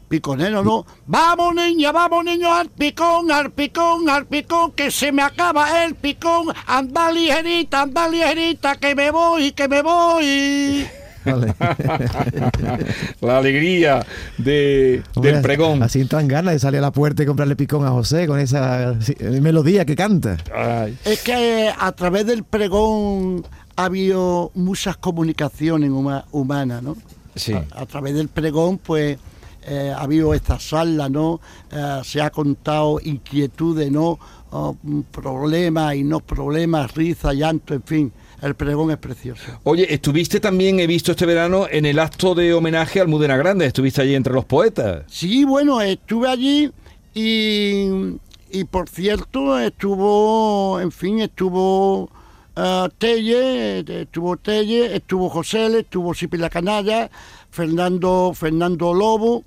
piconeros, 0.09 0.65
¿no? 0.65 0.85
Vamos 1.07 1.55
niña, 1.55 1.93
vamos 1.93 2.25
niños 2.25 2.51
al 2.53 2.69
picón, 2.69 3.31
al 3.31 3.53
picón, 3.53 4.09
al 4.11 4.27
picón, 4.27 4.73
que 4.73 4.91
se 4.91 5.13
me 5.13 5.23
acaba 5.23 5.85
el 5.85 5.95
picón, 5.95 6.47
anda 6.67 7.13
ligerita, 7.13 7.83
anda 7.83 8.09
ligerita, 8.09 8.75
que 8.77 8.95
me 8.95 9.11
voy, 9.13 9.53
que 9.53 9.69
me 9.69 9.83
voy. 9.83 10.87
Vale. 11.23 11.55
La 13.21 13.39
alegría 13.39 14.05
de, 14.39 15.03
Hombre, 15.15 15.33
del 15.33 15.43
pregón. 15.43 15.83
Así 15.83 16.05
tan 16.07 16.27
ganas 16.29 16.55
de 16.55 16.59
salir 16.59 16.79
a 16.79 16.83
la 16.83 16.93
puerta 16.93 17.23
y 17.23 17.27
comprarle 17.27 17.57
picón 17.57 17.85
a 17.87 17.91
José 17.91 18.27
con 18.27 18.39
esa 18.39 18.97
melodía 19.21 19.85
que 19.85 19.95
canta. 19.97 20.39
Ay. 20.55 20.97
Es 21.05 21.23
que 21.23 21.71
a 21.79 21.93
través 21.93 22.25
del 22.27 22.45
pregón 22.45 23.47
ha 23.81 23.85
habido 23.87 24.51
muchas 24.55 24.97
comunicaciones 24.97 25.91
huma- 25.91 26.25
humanas, 26.33 26.83
¿no? 26.83 26.97
Sí. 27.35 27.53
A, 27.55 27.65
a 27.83 27.87
través 27.87 28.15
del 28.15 28.29
pregón, 28.29 28.79
pues, 28.79 29.19
eh, 29.67 29.93
ha 29.97 30.03
habido 30.03 30.35
esta 30.35 30.59
sala, 30.59 31.09
¿no? 31.09 31.41
Eh, 31.71 32.01
se 32.05 32.21
ha 32.21 32.31
contado 32.31 32.99
inquietudes, 33.03 33.91
¿no? 33.91 34.19
Oh, 34.51 34.77
mm, 34.83 35.01
problemas 35.13 35.95
y 35.95 36.03
no 36.03 36.21
problemas, 36.21 36.95
risa, 36.95 37.33
llanto, 37.33 37.75
en 37.75 37.83
fin. 37.83 38.13
El 38.43 38.55
pregón 38.55 38.91
es 38.91 38.97
precioso. 38.97 39.43
Oye, 39.65 39.93
estuviste 39.93 40.41
también, 40.41 40.81
he 40.81 40.87
visto 40.87 41.13
este 41.13 41.27
verano, 41.27 41.67
en 41.71 41.85
el 41.85 41.99
acto 41.99 42.35
de 42.35 42.55
homenaje 42.55 42.99
al 43.01 43.07
Mudena 43.09 43.37
Grande. 43.37 43.67
Estuviste 43.67 44.01
allí 44.01 44.15
entre 44.15 44.33
los 44.33 44.47
poetas. 44.47 45.05
Sí, 45.09 45.45
bueno, 45.45 45.81
estuve 45.83 46.27
allí 46.29 46.71
y, 47.15 48.17
y 48.51 48.65
por 48.65 48.89
cierto, 48.89 49.59
estuvo, 49.59 50.81
en 50.81 50.91
fin, 50.91 51.21
estuvo 51.21 52.09
eh, 52.57 52.89
Telle, 52.99 53.79
eh, 53.81 54.03
estuvo 54.03 54.37
Telle, 54.37 54.97
estuvo 54.97 55.29
José, 55.29 55.79
estuvo 55.81 56.15
Sipi 56.15 56.37
la 56.37 56.51
Canalla, 56.51 57.11
Fernando, 57.51 58.33
Fernando 58.35 58.93
Lobo 58.95 59.45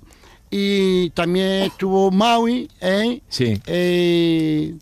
y 0.50 1.10
también 1.10 1.64
estuvo 1.64 2.10
Maui, 2.10 2.68
¿eh? 2.80 3.20
Sí. 3.28 3.60
Eh, 3.66 4.74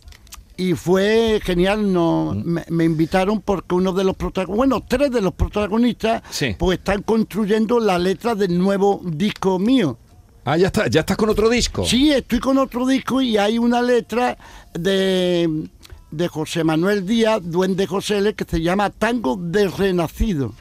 y 0.57 0.75
fue 0.75 1.41
genial, 1.43 1.93
no, 1.93 2.35
me, 2.45 2.63
me 2.69 2.85
invitaron 2.85 3.41
porque 3.41 3.75
uno 3.75 3.93
de 3.93 4.05
los 4.05 4.15
protagonistas, 4.17 4.57
bueno, 4.57 4.85
tres 4.87 5.11
de 5.11 5.21
los 5.23 5.33
protagonistas, 5.35 6.23
Sí. 6.31 6.55
pues 6.59 6.79
están 6.79 7.03
construyendo 7.03 7.81
la 7.81 7.99
letra 7.99 8.35
del 8.35 8.57
nuevo 8.59 9.01
disco 9.05 9.59
mío. 9.59 9.99
Ah, 10.45 10.57
ya 10.57 10.67
está, 10.67 10.89
ya 10.89 11.01
estás 11.01 11.17
con 11.17 11.31
otro 11.31 11.49
disco. 11.49 11.85
Sí, 11.87 12.13
estoy 12.13 12.39
con 12.41 12.59
otro 12.59 12.85
disco 12.87 13.23
y 13.23 13.37
hay 13.39 13.59
una 13.59 13.81
letra 13.81 14.37
de, 14.75 15.69
de 16.13 16.29
José 16.29 16.63
Manuel 16.63 17.05
Díaz, 17.07 17.41
Duende 17.43 17.87
José 17.87 18.19
L, 18.19 18.35
que 18.35 18.45
se 18.45 18.61
llama 18.61 18.91
Tango 18.91 19.37
del 19.37 19.73
Renacido. 19.73 20.53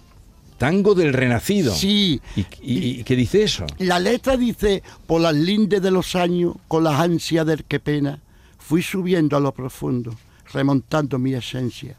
Tango 0.57 0.95
del 0.95 1.13
Renacido. 1.13 1.73
Sí. 1.73 2.21
¿Y, 2.35 2.41
y- 2.61 2.99
y 2.99 3.03
qué 3.03 3.15
dice 3.15 3.43
eso? 3.43 3.65
La 3.79 3.99
letra 3.99 4.37
dice, 4.37 4.81
por 5.07 5.21
las 5.21 5.35
lindes 5.35 5.81
de 5.81 5.91
los 5.91 6.15
años, 6.15 6.55
con 6.67 6.83
las 6.83 6.99
ansias 6.99 7.45
del 7.45 7.63
que 7.65 7.79
pena, 7.79 8.19
fui 8.57 8.81
subiendo 8.81 9.35
a 9.37 9.39
lo 9.39 9.51
profundo, 9.53 10.15
remontando 10.53 11.19
mi 11.19 11.33
esencia. 11.33 11.95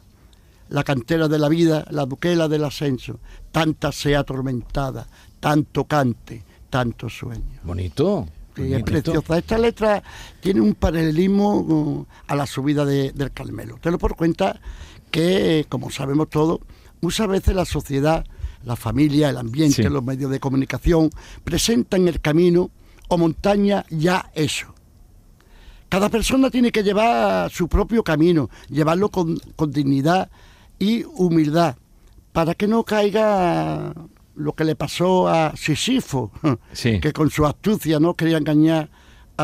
La 0.68 0.84
cantera 0.84 1.28
de 1.28 1.38
la 1.38 1.48
vida, 1.48 1.84
la 1.90 2.06
duquela 2.06 2.48
del 2.48 2.64
ascenso, 2.64 3.18
tanta 3.50 3.92
sea 3.92 4.20
atormentada, 4.20 5.06
tanto 5.40 5.84
cante, 5.84 6.42
tanto 6.70 7.10
sueño. 7.10 7.60
Bonito. 7.64 8.26
Sí, 8.54 8.62
es 8.62 8.68
bonito. 8.70 8.84
preciosa. 9.12 9.38
Esta 9.38 9.58
letra 9.58 10.02
tiene 10.40 10.60
un 10.60 10.74
paralelismo 10.74 11.56
uh, 11.60 12.06
a 12.26 12.34
la 12.36 12.46
subida 12.46 12.84
de- 12.84 13.12
del 13.12 13.32
Carmelo. 13.32 13.78
Te 13.80 13.90
lo 13.90 13.98
por 13.98 14.14
cuenta 14.16 14.60
que, 15.10 15.66
como 15.68 15.90
sabemos 15.90 16.28
todos, 16.30 16.60
muchas 17.00 17.28
veces 17.28 17.54
la 17.54 17.64
sociedad, 17.64 18.24
la 18.64 18.76
familia, 18.76 19.30
el 19.30 19.38
ambiente, 19.38 19.82
Sí. 19.82 19.88
los 19.88 20.04
medios 20.04 20.30
de 20.30 20.38
comunicación 20.40 21.10
presentan 21.44 22.08
el 22.08 22.20
camino 22.20 22.70
o 23.08 23.18
montaña 23.18 23.84
ya 23.90 24.30
eso. 24.34 24.74
Cada 25.88 26.08
persona 26.08 26.48
tiene 26.50 26.72
que 26.72 26.82
llevar 26.82 27.50
su 27.50 27.68
propio 27.68 28.02
camino, 28.02 28.48
llevarlo 28.70 29.10
con, 29.10 29.38
con 29.56 29.70
dignidad 29.70 30.30
y 30.78 31.04
humildad, 31.04 31.76
para 32.32 32.54
que 32.54 32.66
no 32.66 32.82
caiga 32.84 33.92
lo 34.36 34.52
que 34.54 34.64
le 34.64 34.74
pasó 34.76 35.28
a 35.28 35.54
Sisifo, 35.56 36.30
Sí. 36.72 37.00
que 37.00 37.12
con 37.12 37.30
su 37.30 37.44
astucia 37.46 37.98
no 38.00 38.14
quería 38.14 38.38
engañar 38.38 38.90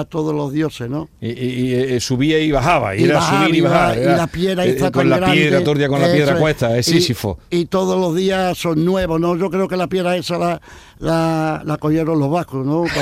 a 0.00 0.04
todos 0.04 0.34
los 0.34 0.52
dioses, 0.52 0.88
¿no? 0.90 1.08
Y, 1.20 1.28
y- 1.30 1.32
y, 1.70 1.74
eh, 1.74 2.00
subía 2.00 2.38
y 2.38 2.50
bajaba, 2.52 2.94
y, 2.96 3.00
Y 3.00 3.04
era 3.04 3.16
bajaba, 3.16 3.42
subir 3.46 3.54
y 3.54 3.60
bajar. 3.60 3.96
bajaba, 3.96 4.14
y 4.14 4.16
la 4.16 4.26
piedra 4.26 4.64
eh, 4.66 4.70
está 4.70 4.90
Con 4.90 5.08
la 5.10 5.16
grande, 5.18 5.36
piedra, 5.36 5.64
Tordia 5.64 5.88
con 5.88 6.00
la 6.00 6.12
piedra 6.12 6.34
es. 6.34 6.40
cuesta, 6.40 6.76
es 6.78 6.86
Sísifo. 6.86 7.38
Y, 7.50 7.66
todos 7.66 7.98
los 7.98 8.14
días 8.16 8.56
son 8.58 8.84
nuevos, 8.84 9.20
¿no? 9.20 9.36
Yo 9.36 9.50
creo 9.50 9.68
que 9.68 9.76
la 9.76 9.86
piedra 9.86 10.16
esa 10.16 10.38
la, 10.38 10.60
la, 10.98 11.62
la 11.64 11.76
cogieron 11.76 12.18
los 12.18 12.30
vascos, 12.30 12.64
¿no? 12.66 12.84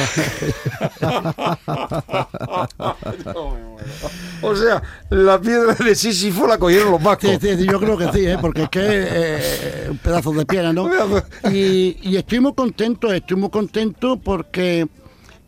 O 4.42 4.54
sea, 4.54 4.82
la 5.10 5.40
piedra 5.40 5.74
de 5.74 5.94
Sísifo 5.94 6.46
la 6.46 6.58
cogieron 6.58 6.90
los 6.92 7.02
vascos. 7.02 7.30
Sí, 7.30 7.38
sí, 7.40 7.56
sí, 7.58 7.66
yo 7.70 7.78
creo 7.80 7.96
que 7.96 8.12
sí, 8.12 8.26
¿eh? 8.26 8.36
porque 8.40 8.64
es 8.64 8.68
que 8.68 8.80
eh, 8.82 9.86
un 9.90 9.98
pedazo 9.98 10.32
de 10.32 10.44
piedra, 10.46 10.72
¿no? 10.72 10.88
Y, 11.50 11.96
y 12.02 12.16
estoy 12.16 12.40
muy 12.40 12.54
contento, 12.54 13.12
estoy 13.12 13.36
muy 13.36 13.50
contento 13.50 14.18
porque 14.22 14.86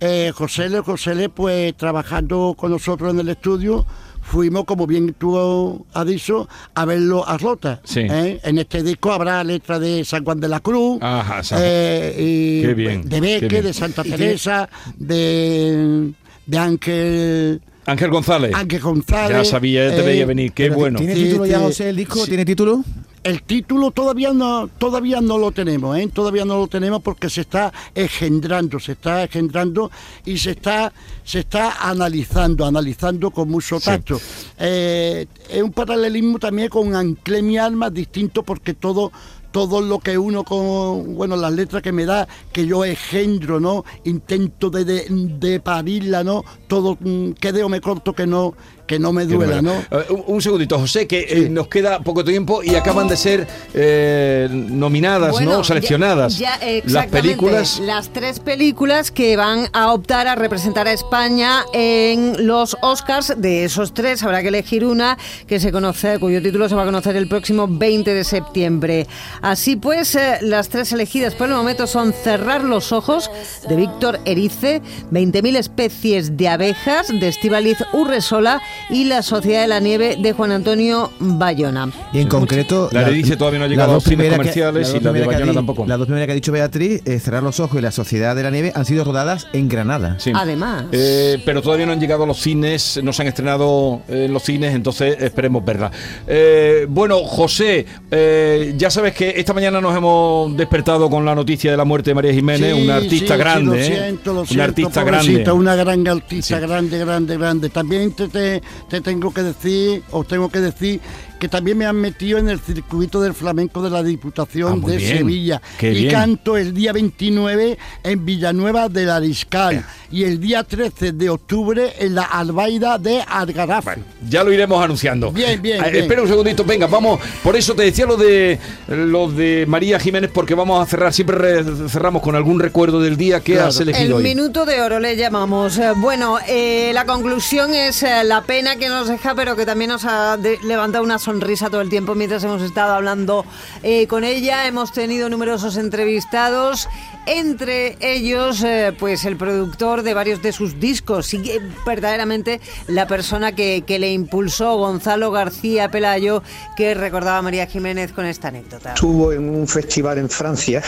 eh, 0.00 0.32
José 0.34 0.68
Le, 0.68 0.80
José 0.80 1.14
Le, 1.14 1.28
pues 1.28 1.76
trabajando 1.76 2.54
con 2.56 2.70
nosotros 2.70 3.12
en 3.12 3.20
el 3.20 3.28
estudio, 3.28 3.84
fuimos, 4.22 4.64
como 4.64 4.86
bien 4.86 5.14
tú 5.18 5.84
has 5.94 6.06
dicho, 6.06 6.48
a 6.74 6.84
verlo 6.84 7.26
a 7.26 7.38
Rota. 7.38 7.80
Sí. 7.84 8.00
¿eh? 8.00 8.40
En 8.44 8.58
este 8.58 8.82
disco 8.82 9.12
habrá 9.12 9.42
letra 9.44 9.78
de 9.78 10.04
San 10.04 10.24
Juan 10.24 10.38
de 10.40 10.48
la 10.48 10.60
Cruz, 10.60 10.98
Ajá, 11.00 11.42
San- 11.42 11.60
eh, 11.62 12.14
y 12.18 12.62
Qué 12.62 12.74
bien, 12.74 13.02
de 13.02 13.08
qué 13.08 13.20
Beque, 13.20 13.48
bien. 13.48 13.64
de 13.64 13.72
Santa 13.72 14.02
Teresa, 14.04 14.68
de, 14.96 16.10
de 16.46 16.58
Ángel, 16.58 17.60
Ángel 17.86 18.10
González. 18.10 18.52
Ángel 18.54 18.80
González. 18.80 19.36
Ya 19.38 19.44
sabía, 19.44 19.88
ya 19.88 19.94
te 19.96 20.02
eh, 20.02 20.06
veía 20.06 20.26
venir. 20.26 20.52
Qué 20.52 20.68
bueno. 20.68 20.98
¿Tiene 20.98 21.14
título 21.14 21.46
ya. 21.46 21.60
José, 21.60 21.88
el 21.88 21.96
disco? 21.96 22.26
¿Tiene 22.26 22.44
título? 22.44 22.84
El 23.22 23.42
título 23.42 23.90
todavía 23.90 24.32
no, 24.32 24.68
todavía 24.68 25.20
no 25.20 25.38
lo 25.38 25.50
tenemos, 25.52 25.98
¿eh? 25.98 26.08
todavía 26.12 26.44
no 26.44 26.56
lo 26.58 26.66
tenemos 26.68 27.02
porque 27.02 27.28
se 27.28 27.42
está 27.42 27.72
engendrando, 27.94 28.78
se 28.78 28.92
está 28.92 29.24
engendrando 29.24 29.90
y 30.24 30.38
se 30.38 30.52
está, 30.52 30.92
se 31.24 31.40
está 31.40 31.88
analizando, 31.88 32.64
analizando 32.64 33.30
con 33.30 33.48
mucho 33.48 33.78
Sí. 33.80 33.86
tacto. 33.86 34.20
Eh, 34.58 35.26
es 35.50 35.62
un 35.62 35.72
paralelismo 35.72 36.38
también 36.38 36.68
con 36.68 36.94
Anclé 36.94 37.42
mi 37.42 37.58
alma, 37.58 37.90
distinto 37.90 38.42
porque 38.42 38.74
todo 38.74 39.10
todo 39.50 39.80
lo 39.80 39.98
que 39.98 40.18
uno 40.18 40.44
con, 40.44 41.14
bueno, 41.16 41.36
las 41.36 41.52
letras 41.52 41.82
que 41.82 41.92
me 41.92 42.04
da, 42.04 42.26
que 42.52 42.66
yo 42.66 42.84
engendro, 42.84 43.60
¿no? 43.60 43.84
Intento 44.04 44.70
de, 44.70 44.84
de, 44.84 45.06
de 45.08 45.60
parirla, 45.60 46.22
¿no? 46.24 46.44
Todo, 46.66 46.96
mm, 47.00 47.32
que 47.32 47.52
deo 47.52 47.68
me 47.68 47.80
corto 47.80 48.12
que 48.12 48.26
no, 48.26 48.54
que 48.86 48.98
no 48.98 49.12
me 49.12 49.26
duela. 49.26 49.60
¿no? 49.60 49.72
Eh, 49.72 50.06
un, 50.10 50.24
un 50.26 50.42
segundito, 50.42 50.78
José, 50.78 51.06
que 51.06 51.26
eh, 51.28 51.48
nos 51.50 51.68
queda 51.68 52.00
poco 52.00 52.24
tiempo 52.24 52.62
y 52.62 52.74
acaban 52.74 53.06
de 53.08 53.16
ser 53.18 53.46
eh, 53.74 54.48
nominadas, 54.50 55.32
Bueno, 55.32 55.58
¿no? 55.58 55.64
Seleccionadas. 55.64 56.38
ya- 56.38 56.58
ya, 56.60 56.82
Las 56.86 57.06
películas. 57.06 57.80
Las 57.80 58.08
tres 58.12 58.40
películas 58.40 59.10
que 59.10 59.36
van 59.36 59.68
a 59.72 59.92
optar 59.92 60.26
a 60.26 60.34
representar 60.34 60.88
a 60.88 60.92
España 60.92 61.64
en 61.74 62.46
los 62.46 62.76
Oscars. 62.82 63.34
De 63.36 63.64
esos 63.64 63.92
tres 63.94 64.22
habrá 64.22 64.42
que 64.42 64.48
elegir 64.48 64.84
una 64.84 65.18
que 65.46 65.60
se 65.60 65.70
conoce, 65.70 66.18
cuyo 66.18 66.42
título 66.42 66.68
se 66.68 66.74
va 66.74 66.82
a 66.82 66.86
conocer 66.86 67.14
el 67.16 67.28
próximo 67.28 67.66
20 67.68 68.12
de 68.14 68.24
septiembre. 68.24 69.06
Así 69.48 69.76
pues, 69.76 70.14
eh, 70.14 70.36
las 70.42 70.68
tres 70.68 70.92
elegidas 70.92 71.34
por 71.34 71.48
el 71.48 71.54
momento 71.54 71.86
son 71.86 72.12
Cerrar 72.12 72.62
los 72.64 72.92
ojos 72.92 73.30
de 73.66 73.76
Víctor 73.76 74.20
Erice, 74.26 74.82
20.000 75.10 75.56
especies 75.56 76.36
de 76.36 76.48
abejas 76.48 77.08
de 77.08 77.28
Estivaliz 77.28 77.78
Urresola 77.94 78.60
y 78.90 79.04
la 79.04 79.22
Sociedad 79.22 79.62
de 79.62 79.68
la 79.68 79.80
Nieve 79.80 80.16
de 80.20 80.32
Juan 80.34 80.52
Antonio 80.52 81.10
Bayona. 81.18 81.90
Y 82.12 82.20
en 82.20 82.28
concreto... 82.28 82.90
La 82.92 83.00
Eredivisie 83.00 83.38
todavía 83.38 83.60
no 83.60 83.64
ha 83.64 83.68
llegado 83.68 83.92
a 83.92 83.94
las 83.94 83.94
los 83.94 84.04
dos 84.04 84.10
cines 84.12 84.26
primeras 84.26 84.54
que- 84.54 84.60
comerciales 84.60 84.94
y 84.94 85.00
la 85.02 85.12
de 85.12 85.24
Bayona 85.24 85.52
di- 85.52 85.54
tampoco. 85.56 85.86
Las 85.86 85.96
dos 85.98 86.06
primeras 86.08 86.26
que 86.26 86.32
ha 86.32 86.34
dicho 86.34 86.52
Beatriz, 86.52 87.00
eh, 87.06 87.18
Cerrar 87.18 87.42
los 87.42 87.58
Ojos 87.58 87.78
y 87.78 87.82
La 87.82 87.90
Sociedad 87.90 88.36
de 88.36 88.42
la 88.42 88.50
Nieve, 88.50 88.72
han 88.74 88.84
sido 88.84 89.02
rodadas 89.02 89.46
en 89.54 89.70
Granada. 89.70 90.16
Sí. 90.18 90.30
Además. 90.34 90.84
Eh, 90.92 91.40
pero 91.46 91.62
todavía 91.62 91.86
no 91.86 91.92
han 91.92 92.00
llegado 92.00 92.24
a 92.24 92.26
los 92.26 92.38
cines, 92.38 93.00
no 93.02 93.14
se 93.14 93.22
han 93.22 93.28
estrenado 93.28 94.02
en 94.08 94.30
los 94.30 94.42
cines, 94.42 94.74
entonces 94.74 95.16
esperemos 95.20 95.64
verla. 95.64 95.90
Eh, 96.26 96.84
bueno, 96.90 97.20
José, 97.24 97.86
eh, 98.10 98.74
ya 98.76 98.90
sabes 98.90 99.14
que 99.14 99.27
esta 99.36 99.52
mañana 99.52 99.80
nos 99.80 99.96
hemos 99.96 100.56
despertado 100.56 101.08
con 101.10 101.24
la 101.24 101.34
noticia 101.34 101.70
de 101.70 101.76
la 101.76 101.84
muerte 101.84 102.10
de 102.10 102.14
María 102.14 102.32
Jiménez, 102.32 102.74
Sí, 102.74 102.82
una 102.82 102.96
artista 102.96 103.34
sí, 103.34 103.38
grande, 103.38 103.84
sí, 103.84 103.90
lo 103.90 103.96
¿eh? 103.96 103.98
siento, 103.98 104.32
lo 104.32 104.40
una 104.40 104.46
siento, 104.48 104.64
artista 104.64 105.04
grande. 105.04 105.52
Una 105.52 105.74
gran 105.74 106.08
artista, 106.08 106.58
grande, 106.58 106.98
grande, 106.98 107.36
grande. 107.36 107.68
También 107.70 108.12
te, 108.12 108.28
te, 108.28 108.62
te 108.88 109.00
tengo 109.00 109.32
que 109.32 109.42
decir, 109.42 110.02
os 110.10 110.26
tengo 110.26 110.48
que 110.48 110.60
decir, 110.60 111.00
que 111.38 111.48
también 111.48 111.78
me 111.78 111.86
han 111.86 111.96
metido 111.96 112.38
en 112.38 112.48
el 112.48 112.60
circuito 112.60 113.20
del 113.20 113.34
flamenco 113.34 113.82
de 113.82 113.90
la 113.90 113.98
Ah, 113.98 114.02
Diputación 114.02 114.80
muy 114.80 114.92
de 114.92 114.98
bien, 114.98 115.18
Sevilla. 115.18 115.62
qué 115.78 115.92
y 115.92 115.98
bien. 116.02 116.10
canto 116.10 116.56
el 116.56 116.72
día 116.74 116.92
29 116.92 117.78
en 118.04 118.24
Villanueva 118.24 118.88
del 118.88 119.10
Ariscal 119.10 119.84
y 120.10 120.24
el 120.24 120.40
día 120.40 120.64
13 120.64 121.12
de 121.12 121.30
octubre 121.30 121.92
en 121.98 122.14
la 122.14 122.22
Albaida 122.22 122.98
de 122.98 123.20
Algarraf. 123.22 123.86
Ya 124.28 124.42
lo 124.44 124.52
iremos 124.52 124.82
anunciando. 124.82 125.30
Bien, 125.30 125.60
bien, 125.60 125.84
Eh, 125.84 125.90
bien. 125.90 126.02
Espera 126.04 126.22
un 126.22 126.28
segundito, 126.28 126.64
venga, 126.64 126.86
vamos. 126.86 127.20
Por 127.42 127.56
eso 127.56 127.74
te 127.74 127.82
decía 127.82 128.06
lo 128.06 128.16
de 128.16 128.58
lo 128.88 129.30
de 129.30 129.64
María 129.68 129.98
Jiménez, 130.00 130.30
porque 130.32 130.54
vamos 130.54 130.82
a 130.82 130.88
cerrar, 130.88 131.12
siempre 131.12 131.36
re- 131.36 131.88
cerramos 131.88 132.22
con 132.22 132.34
algún 132.34 132.58
recuerdo 132.60 133.00
del 133.00 133.16
día 133.16 133.40
que 133.40 133.52
Claro. 133.54 133.68
has 133.68 133.80
elegido 133.80 134.06
El 134.06 134.12
hoy. 134.14 134.22
minuto 134.24 134.64
de 134.64 134.80
oro 134.80 134.98
le 135.00 135.16
llamamos. 135.16 135.76
Eh, 135.78 135.92
Bueno, 135.96 136.38
eh, 136.48 136.90
la 136.94 137.04
conclusión 137.04 137.74
es 137.74 138.02
eh, 138.02 138.22
la 138.24 138.42
pena 138.42 138.76
que 138.76 138.88
nos 138.88 139.08
deja, 139.08 139.34
pero 139.34 139.56
que 139.56 139.66
también 139.66 139.90
nos 139.90 140.04
ha 140.04 140.36
levantado 140.64 141.04
una 141.04 141.18
sonrisa 141.28 141.68
todo 141.68 141.82
el 141.82 141.90
tiempo 141.90 142.14
mientras 142.14 142.42
hemos 142.44 142.62
estado 142.62 142.94
hablando 142.94 143.44
eh, 143.82 144.06
con 144.06 144.24
ella. 144.24 144.66
Hemos 144.66 144.92
tenido 144.92 145.28
numerosos 145.28 145.76
entrevistados, 145.76 146.88
entre 147.26 147.98
ellos, 148.00 148.62
eh, 148.64 148.94
pues 148.98 149.26
el 149.26 149.36
productor 149.36 150.02
de 150.02 150.14
varios 150.14 150.40
de 150.40 150.52
sus 150.52 150.80
discos 150.80 151.34
y 151.34 151.50
eh, 151.50 151.60
verdaderamente 151.84 152.62
la 152.86 153.06
persona 153.06 153.54
que, 153.54 153.84
que 153.86 153.98
le 153.98 154.10
impulsó, 154.10 154.78
Gonzalo 154.78 155.30
García 155.30 155.90
Pelayo, 155.90 156.42
que 156.78 156.94
recordaba 156.94 157.36
a 157.36 157.42
María 157.42 157.66
Jiménez 157.66 158.12
con 158.12 158.24
esta 158.24 158.48
anécdota. 158.48 158.94
Estuvo 158.94 159.30
en 159.34 159.46
un 159.50 159.68
festival 159.68 160.16
en 160.16 160.30
Francia, 160.30 160.82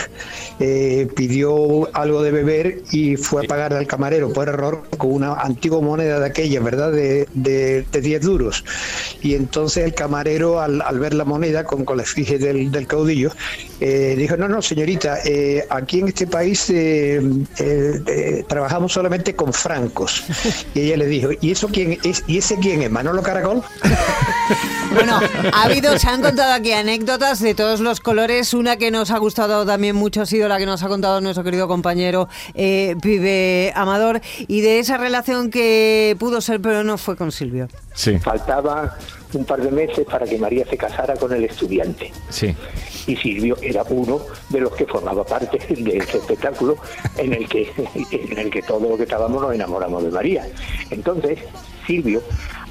eh, 0.59 1.07
pidió 1.15 1.95
algo 1.95 2.23
de 2.23 2.31
beber 2.31 2.81
y 2.91 3.15
fue 3.17 3.45
a 3.45 3.47
pagar 3.47 3.73
al 3.73 3.85
camarero 3.85 4.33
por 4.33 4.49
error 4.49 4.81
con 4.97 5.13
una 5.13 5.33
antigua 5.33 5.81
moneda 5.81 6.19
de 6.19 6.25
aquella, 6.25 6.59
¿verdad? 6.61 6.91
De, 6.91 7.27
de, 7.35 7.85
de 7.91 8.01
10 8.01 8.21
duros. 8.21 8.65
Y 9.21 9.35
entonces 9.35 9.85
el 9.85 9.93
camarero, 9.93 10.30
al, 10.59 10.81
al 10.81 10.99
ver 10.99 11.13
la 11.13 11.25
moneda 11.25 11.63
con, 11.63 11.85
con 11.85 11.97
la 11.97 12.03
efigie 12.03 12.37
del, 12.37 12.87
caudillo, 12.87 13.31
eh, 13.79 14.15
dijo, 14.17 14.37
no, 14.37 14.47
no, 14.47 14.61
señorita, 14.61 15.19
eh, 15.25 15.65
aquí 15.69 15.99
en 15.99 16.07
este 16.07 16.27
país 16.27 16.69
eh, 16.69 17.21
trabajamos 18.47 18.93
solamente 18.93 19.35
con 19.35 19.53
francos. 19.53 20.23
Y 20.73 20.81
ella 20.81 20.97
le 20.97 21.07
dijo, 21.07 21.29
¿y 21.39 21.51
eso 21.51 21.67
quién 21.67 21.97
es? 22.03 22.23
¿Y 22.27 22.37
ese 22.37 22.57
quién 22.57 22.81
es? 22.81 22.91
¿Manolo 22.91 23.21
Caracol? 23.21 23.61
Bueno, 24.93 25.21
ha 25.53 25.63
habido, 25.63 25.97
se 25.97 26.09
han 26.09 26.21
contado 26.21 26.51
aquí 26.51 26.73
anécdotas 26.73 27.39
de 27.39 27.55
todos 27.55 27.79
los 27.79 28.01
colores. 28.01 28.53
Una 28.53 28.75
que 28.75 28.91
nos 28.91 29.09
ha 29.11 29.19
gustado 29.19 29.65
también 29.65 29.95
mucho 29.95 30.23
ha 30.23 30.25
sido 30.25 30.49
la 30.49 30.57
que 30.57 30.65
nos 30.65 30.83
ha 30.83 30.89
contado 30.89 31.21
nuestro 31.21 31.45
querido 31.45 31.69
compañero 31.69 32.27
Pibe 32.53 33.71
Amador 33.73 34.19
y 34.49 34.59
de 34.59 34.79
esa 34.79 34.97
relación 34.97 35.49
que 35.49 36.17
pudo 36.19 36.41
ser, 36.41 36.59
pero 36.59 36.83
no 36.83 36.97
fue 36.97 37.15
con 37.15 37.31
Silvio. 37.31 37.69
Sí, 37.93 38.17
Faltaba 38.19 38.97
un 39.33 39.45
par 39.45 39.61
de 39.61 39.69
meses 39.71 40.05
para 40.05 40.25
que 40.25 40.37
María 40.37 40.65
se 40.65 40.77
casara 40.77 41.15
con 41.15 41.31
el 41.33 41.43
estudiante. 41.45 42.11
sí. 42.29 42.55
Y 43.07 43.15
Silvio 43.15 43.57
era 43.63 43.81
uno 43.89 44.21
de 44.49 44.59
los 44.59 44.73
que 44.73 44.85
formaba 44.85 45.23
parte 45.23 45.57
de 45.73 45.97
ese 45.97 46.19
espectáculo 46.19 46.77
en 47.17 47.33
el 47.33 47.49
que 47.49 47.71
en 48.11 48.37
el 48.37 48.51
que 48.51 48.61
todos 48.61 48.83
los 48.83 48.95
que 48.95 49.03
estábamos 49.03 49.41
nos 49.41 49.55
enamoramos 49.55 50.03
de 50.03 50.11
María. 50.11 50.47
Entonces, 50.91 51.39
Silvio, 51.87 52.21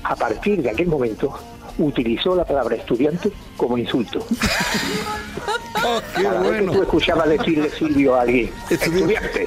a 0.04 0.14
partir 0.14 0.62
de 0.62 0.70
aquel 0.70 0.86
momento, 0.86 1.36
utilizó 1.78 2.36
la 2.36 2.44
palabra 2.44 2.76
estudiante 2.76 3.32
como 3.56 3.76
insulto. 3.76 4.24
qué 6.16 6.22
Cada 6.22 6.40
vez 6.40 6.50
que 6.50 6.56
bueno. 6.58 6.72
tú 6.72 6.82
escuchabas 6.82 7.28
decirle 7.28 7.70
Silvio 7.70 8.14
a 8.14 8.22
alguien, 8.22 8.50
estudiante, 8.68 9.46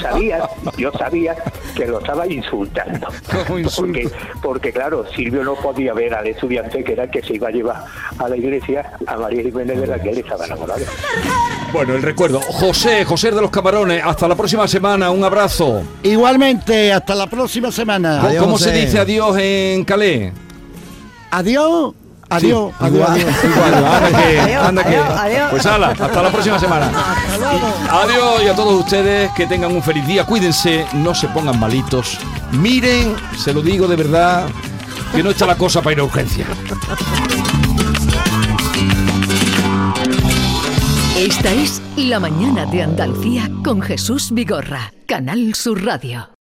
sabías, 0.00 0.42
yo 0.76 0.92
sabía 0.92 1.36
que 1.74 1.86
lo 1.86 1.98
estaba 2.00 2.26
insultando. 2.26 3.08
Porque, 3.76 4.10
porque 4.42 4.72
claro, 4.72 5.04
Silvio 5.14 5.42
no 5.44 5.54
podía 5.54 5.92
ver 5.94 6.14
al 6.14 6.26
estudiante 6.26 6.82
que 6.84 6.92
era 6.92 7.04
el 7.04 7.10
que 7.10 7.22
se 7.22 7.34
iba 7.34 7.48
a 7.48 7.50
llevar 7.50 7.84
a 8.18 8.28
la 8.28 8.36
iglesia 8.36 8.92
a 9.06 9.16
María 9.16 9.42
Jiménez 9.42 9.80
de 9.80 9.86
la 9.86 9.98
que 10.00 10.10
él 10.10 10.18
estaba 10.18 10.46
enamorado. 10.46 10.84
Bueno, 11.72 11.94
el 11.94 12.02
recuerdo. 12.02 12.40
José, 12.40 13.04
José 13.04 13.30
de 13.30 13.40
los 13.40 13.50
Camarones, 13.50 14.02
hasta 14.04 14.26
la 14.28 14.34
próxima 14.34 14.66
semana, 14.68 15.10
un 15.10 15.22
abrazo. 15.24 15.82
Igualmente, 16.02 16.92
hasta 16.92 17.14
la 17.14 17.26
próxima 17.28 17.70
semana. 17.70 18.22
Adiós, 18.22 18.42
¿Cómo 18.44 18.58
se 18.58 18.70
José. 18.70 18.80
dice 18.80 18.98
adiós 18.98 19.36
en 19.38 19.84
Calais? 19.84 20.32
Adiós. 21.30 21.94
Adiós. 22.30 22.70
Sí, 22.70 22.84
adiós, 22.84 23.10
adiós. 23.10 23.44
igual, 23.44 23.74
anda 23.74 24.22
que, 24.22 24.54
anda 24.54 24.84
que. 24.84 24.96
adiós, 24.96 25.18
adiós. 25.18 25.50
Pues 25.50 25.66
ala, 25.66 25.88
hasta 25.88 26.22
la 26.22 26.30
próxima 26.30 26.58
semana. 26.60 26.90
Adiós 27.90 28.42
y 28.44 28.48
a 28.48 28.54
todos 28.54 28.80
ustedes 28.80 29.32
que 29.32 29.46
tengan 29.46 29.72
un 29.72 29.82
feliz 29.82 30.06
día. 30.06 30.24
Cuídense, 30.24 30.86
no 30.92 31.12
se 31.12 31.26
pongan 31.28 31.58
malitos. 31.58 32.18
Miren, 32.52 33.16
se 33.36 33.52
lo 33.52 33.62
digo 33.62 33.88
de 33.88 33.96
verdad, 33.96 34.46
que 35.12 35.22
no 35.24 35.30
está 35.30 35.44
la 35.44 35.56
cosa 35.56 35.82
para 35.82 35.94
ir 35.94 36.00
a 36.00 36.04
urgencia. 36.04 36.46
Esta 41.16 41.52
es 41.52 41.82
La 41.96 42.20
Mañana 42.20 42.64
de 42.64 42.82
Andalucía 42.82 43.50
con 43.64 43.82
Jesús 43.82 44.30
Vigorra, 44.30 44.92
Canal 45.06 45.54
Sur 45.54 45.84
Radio. 45.84 46.39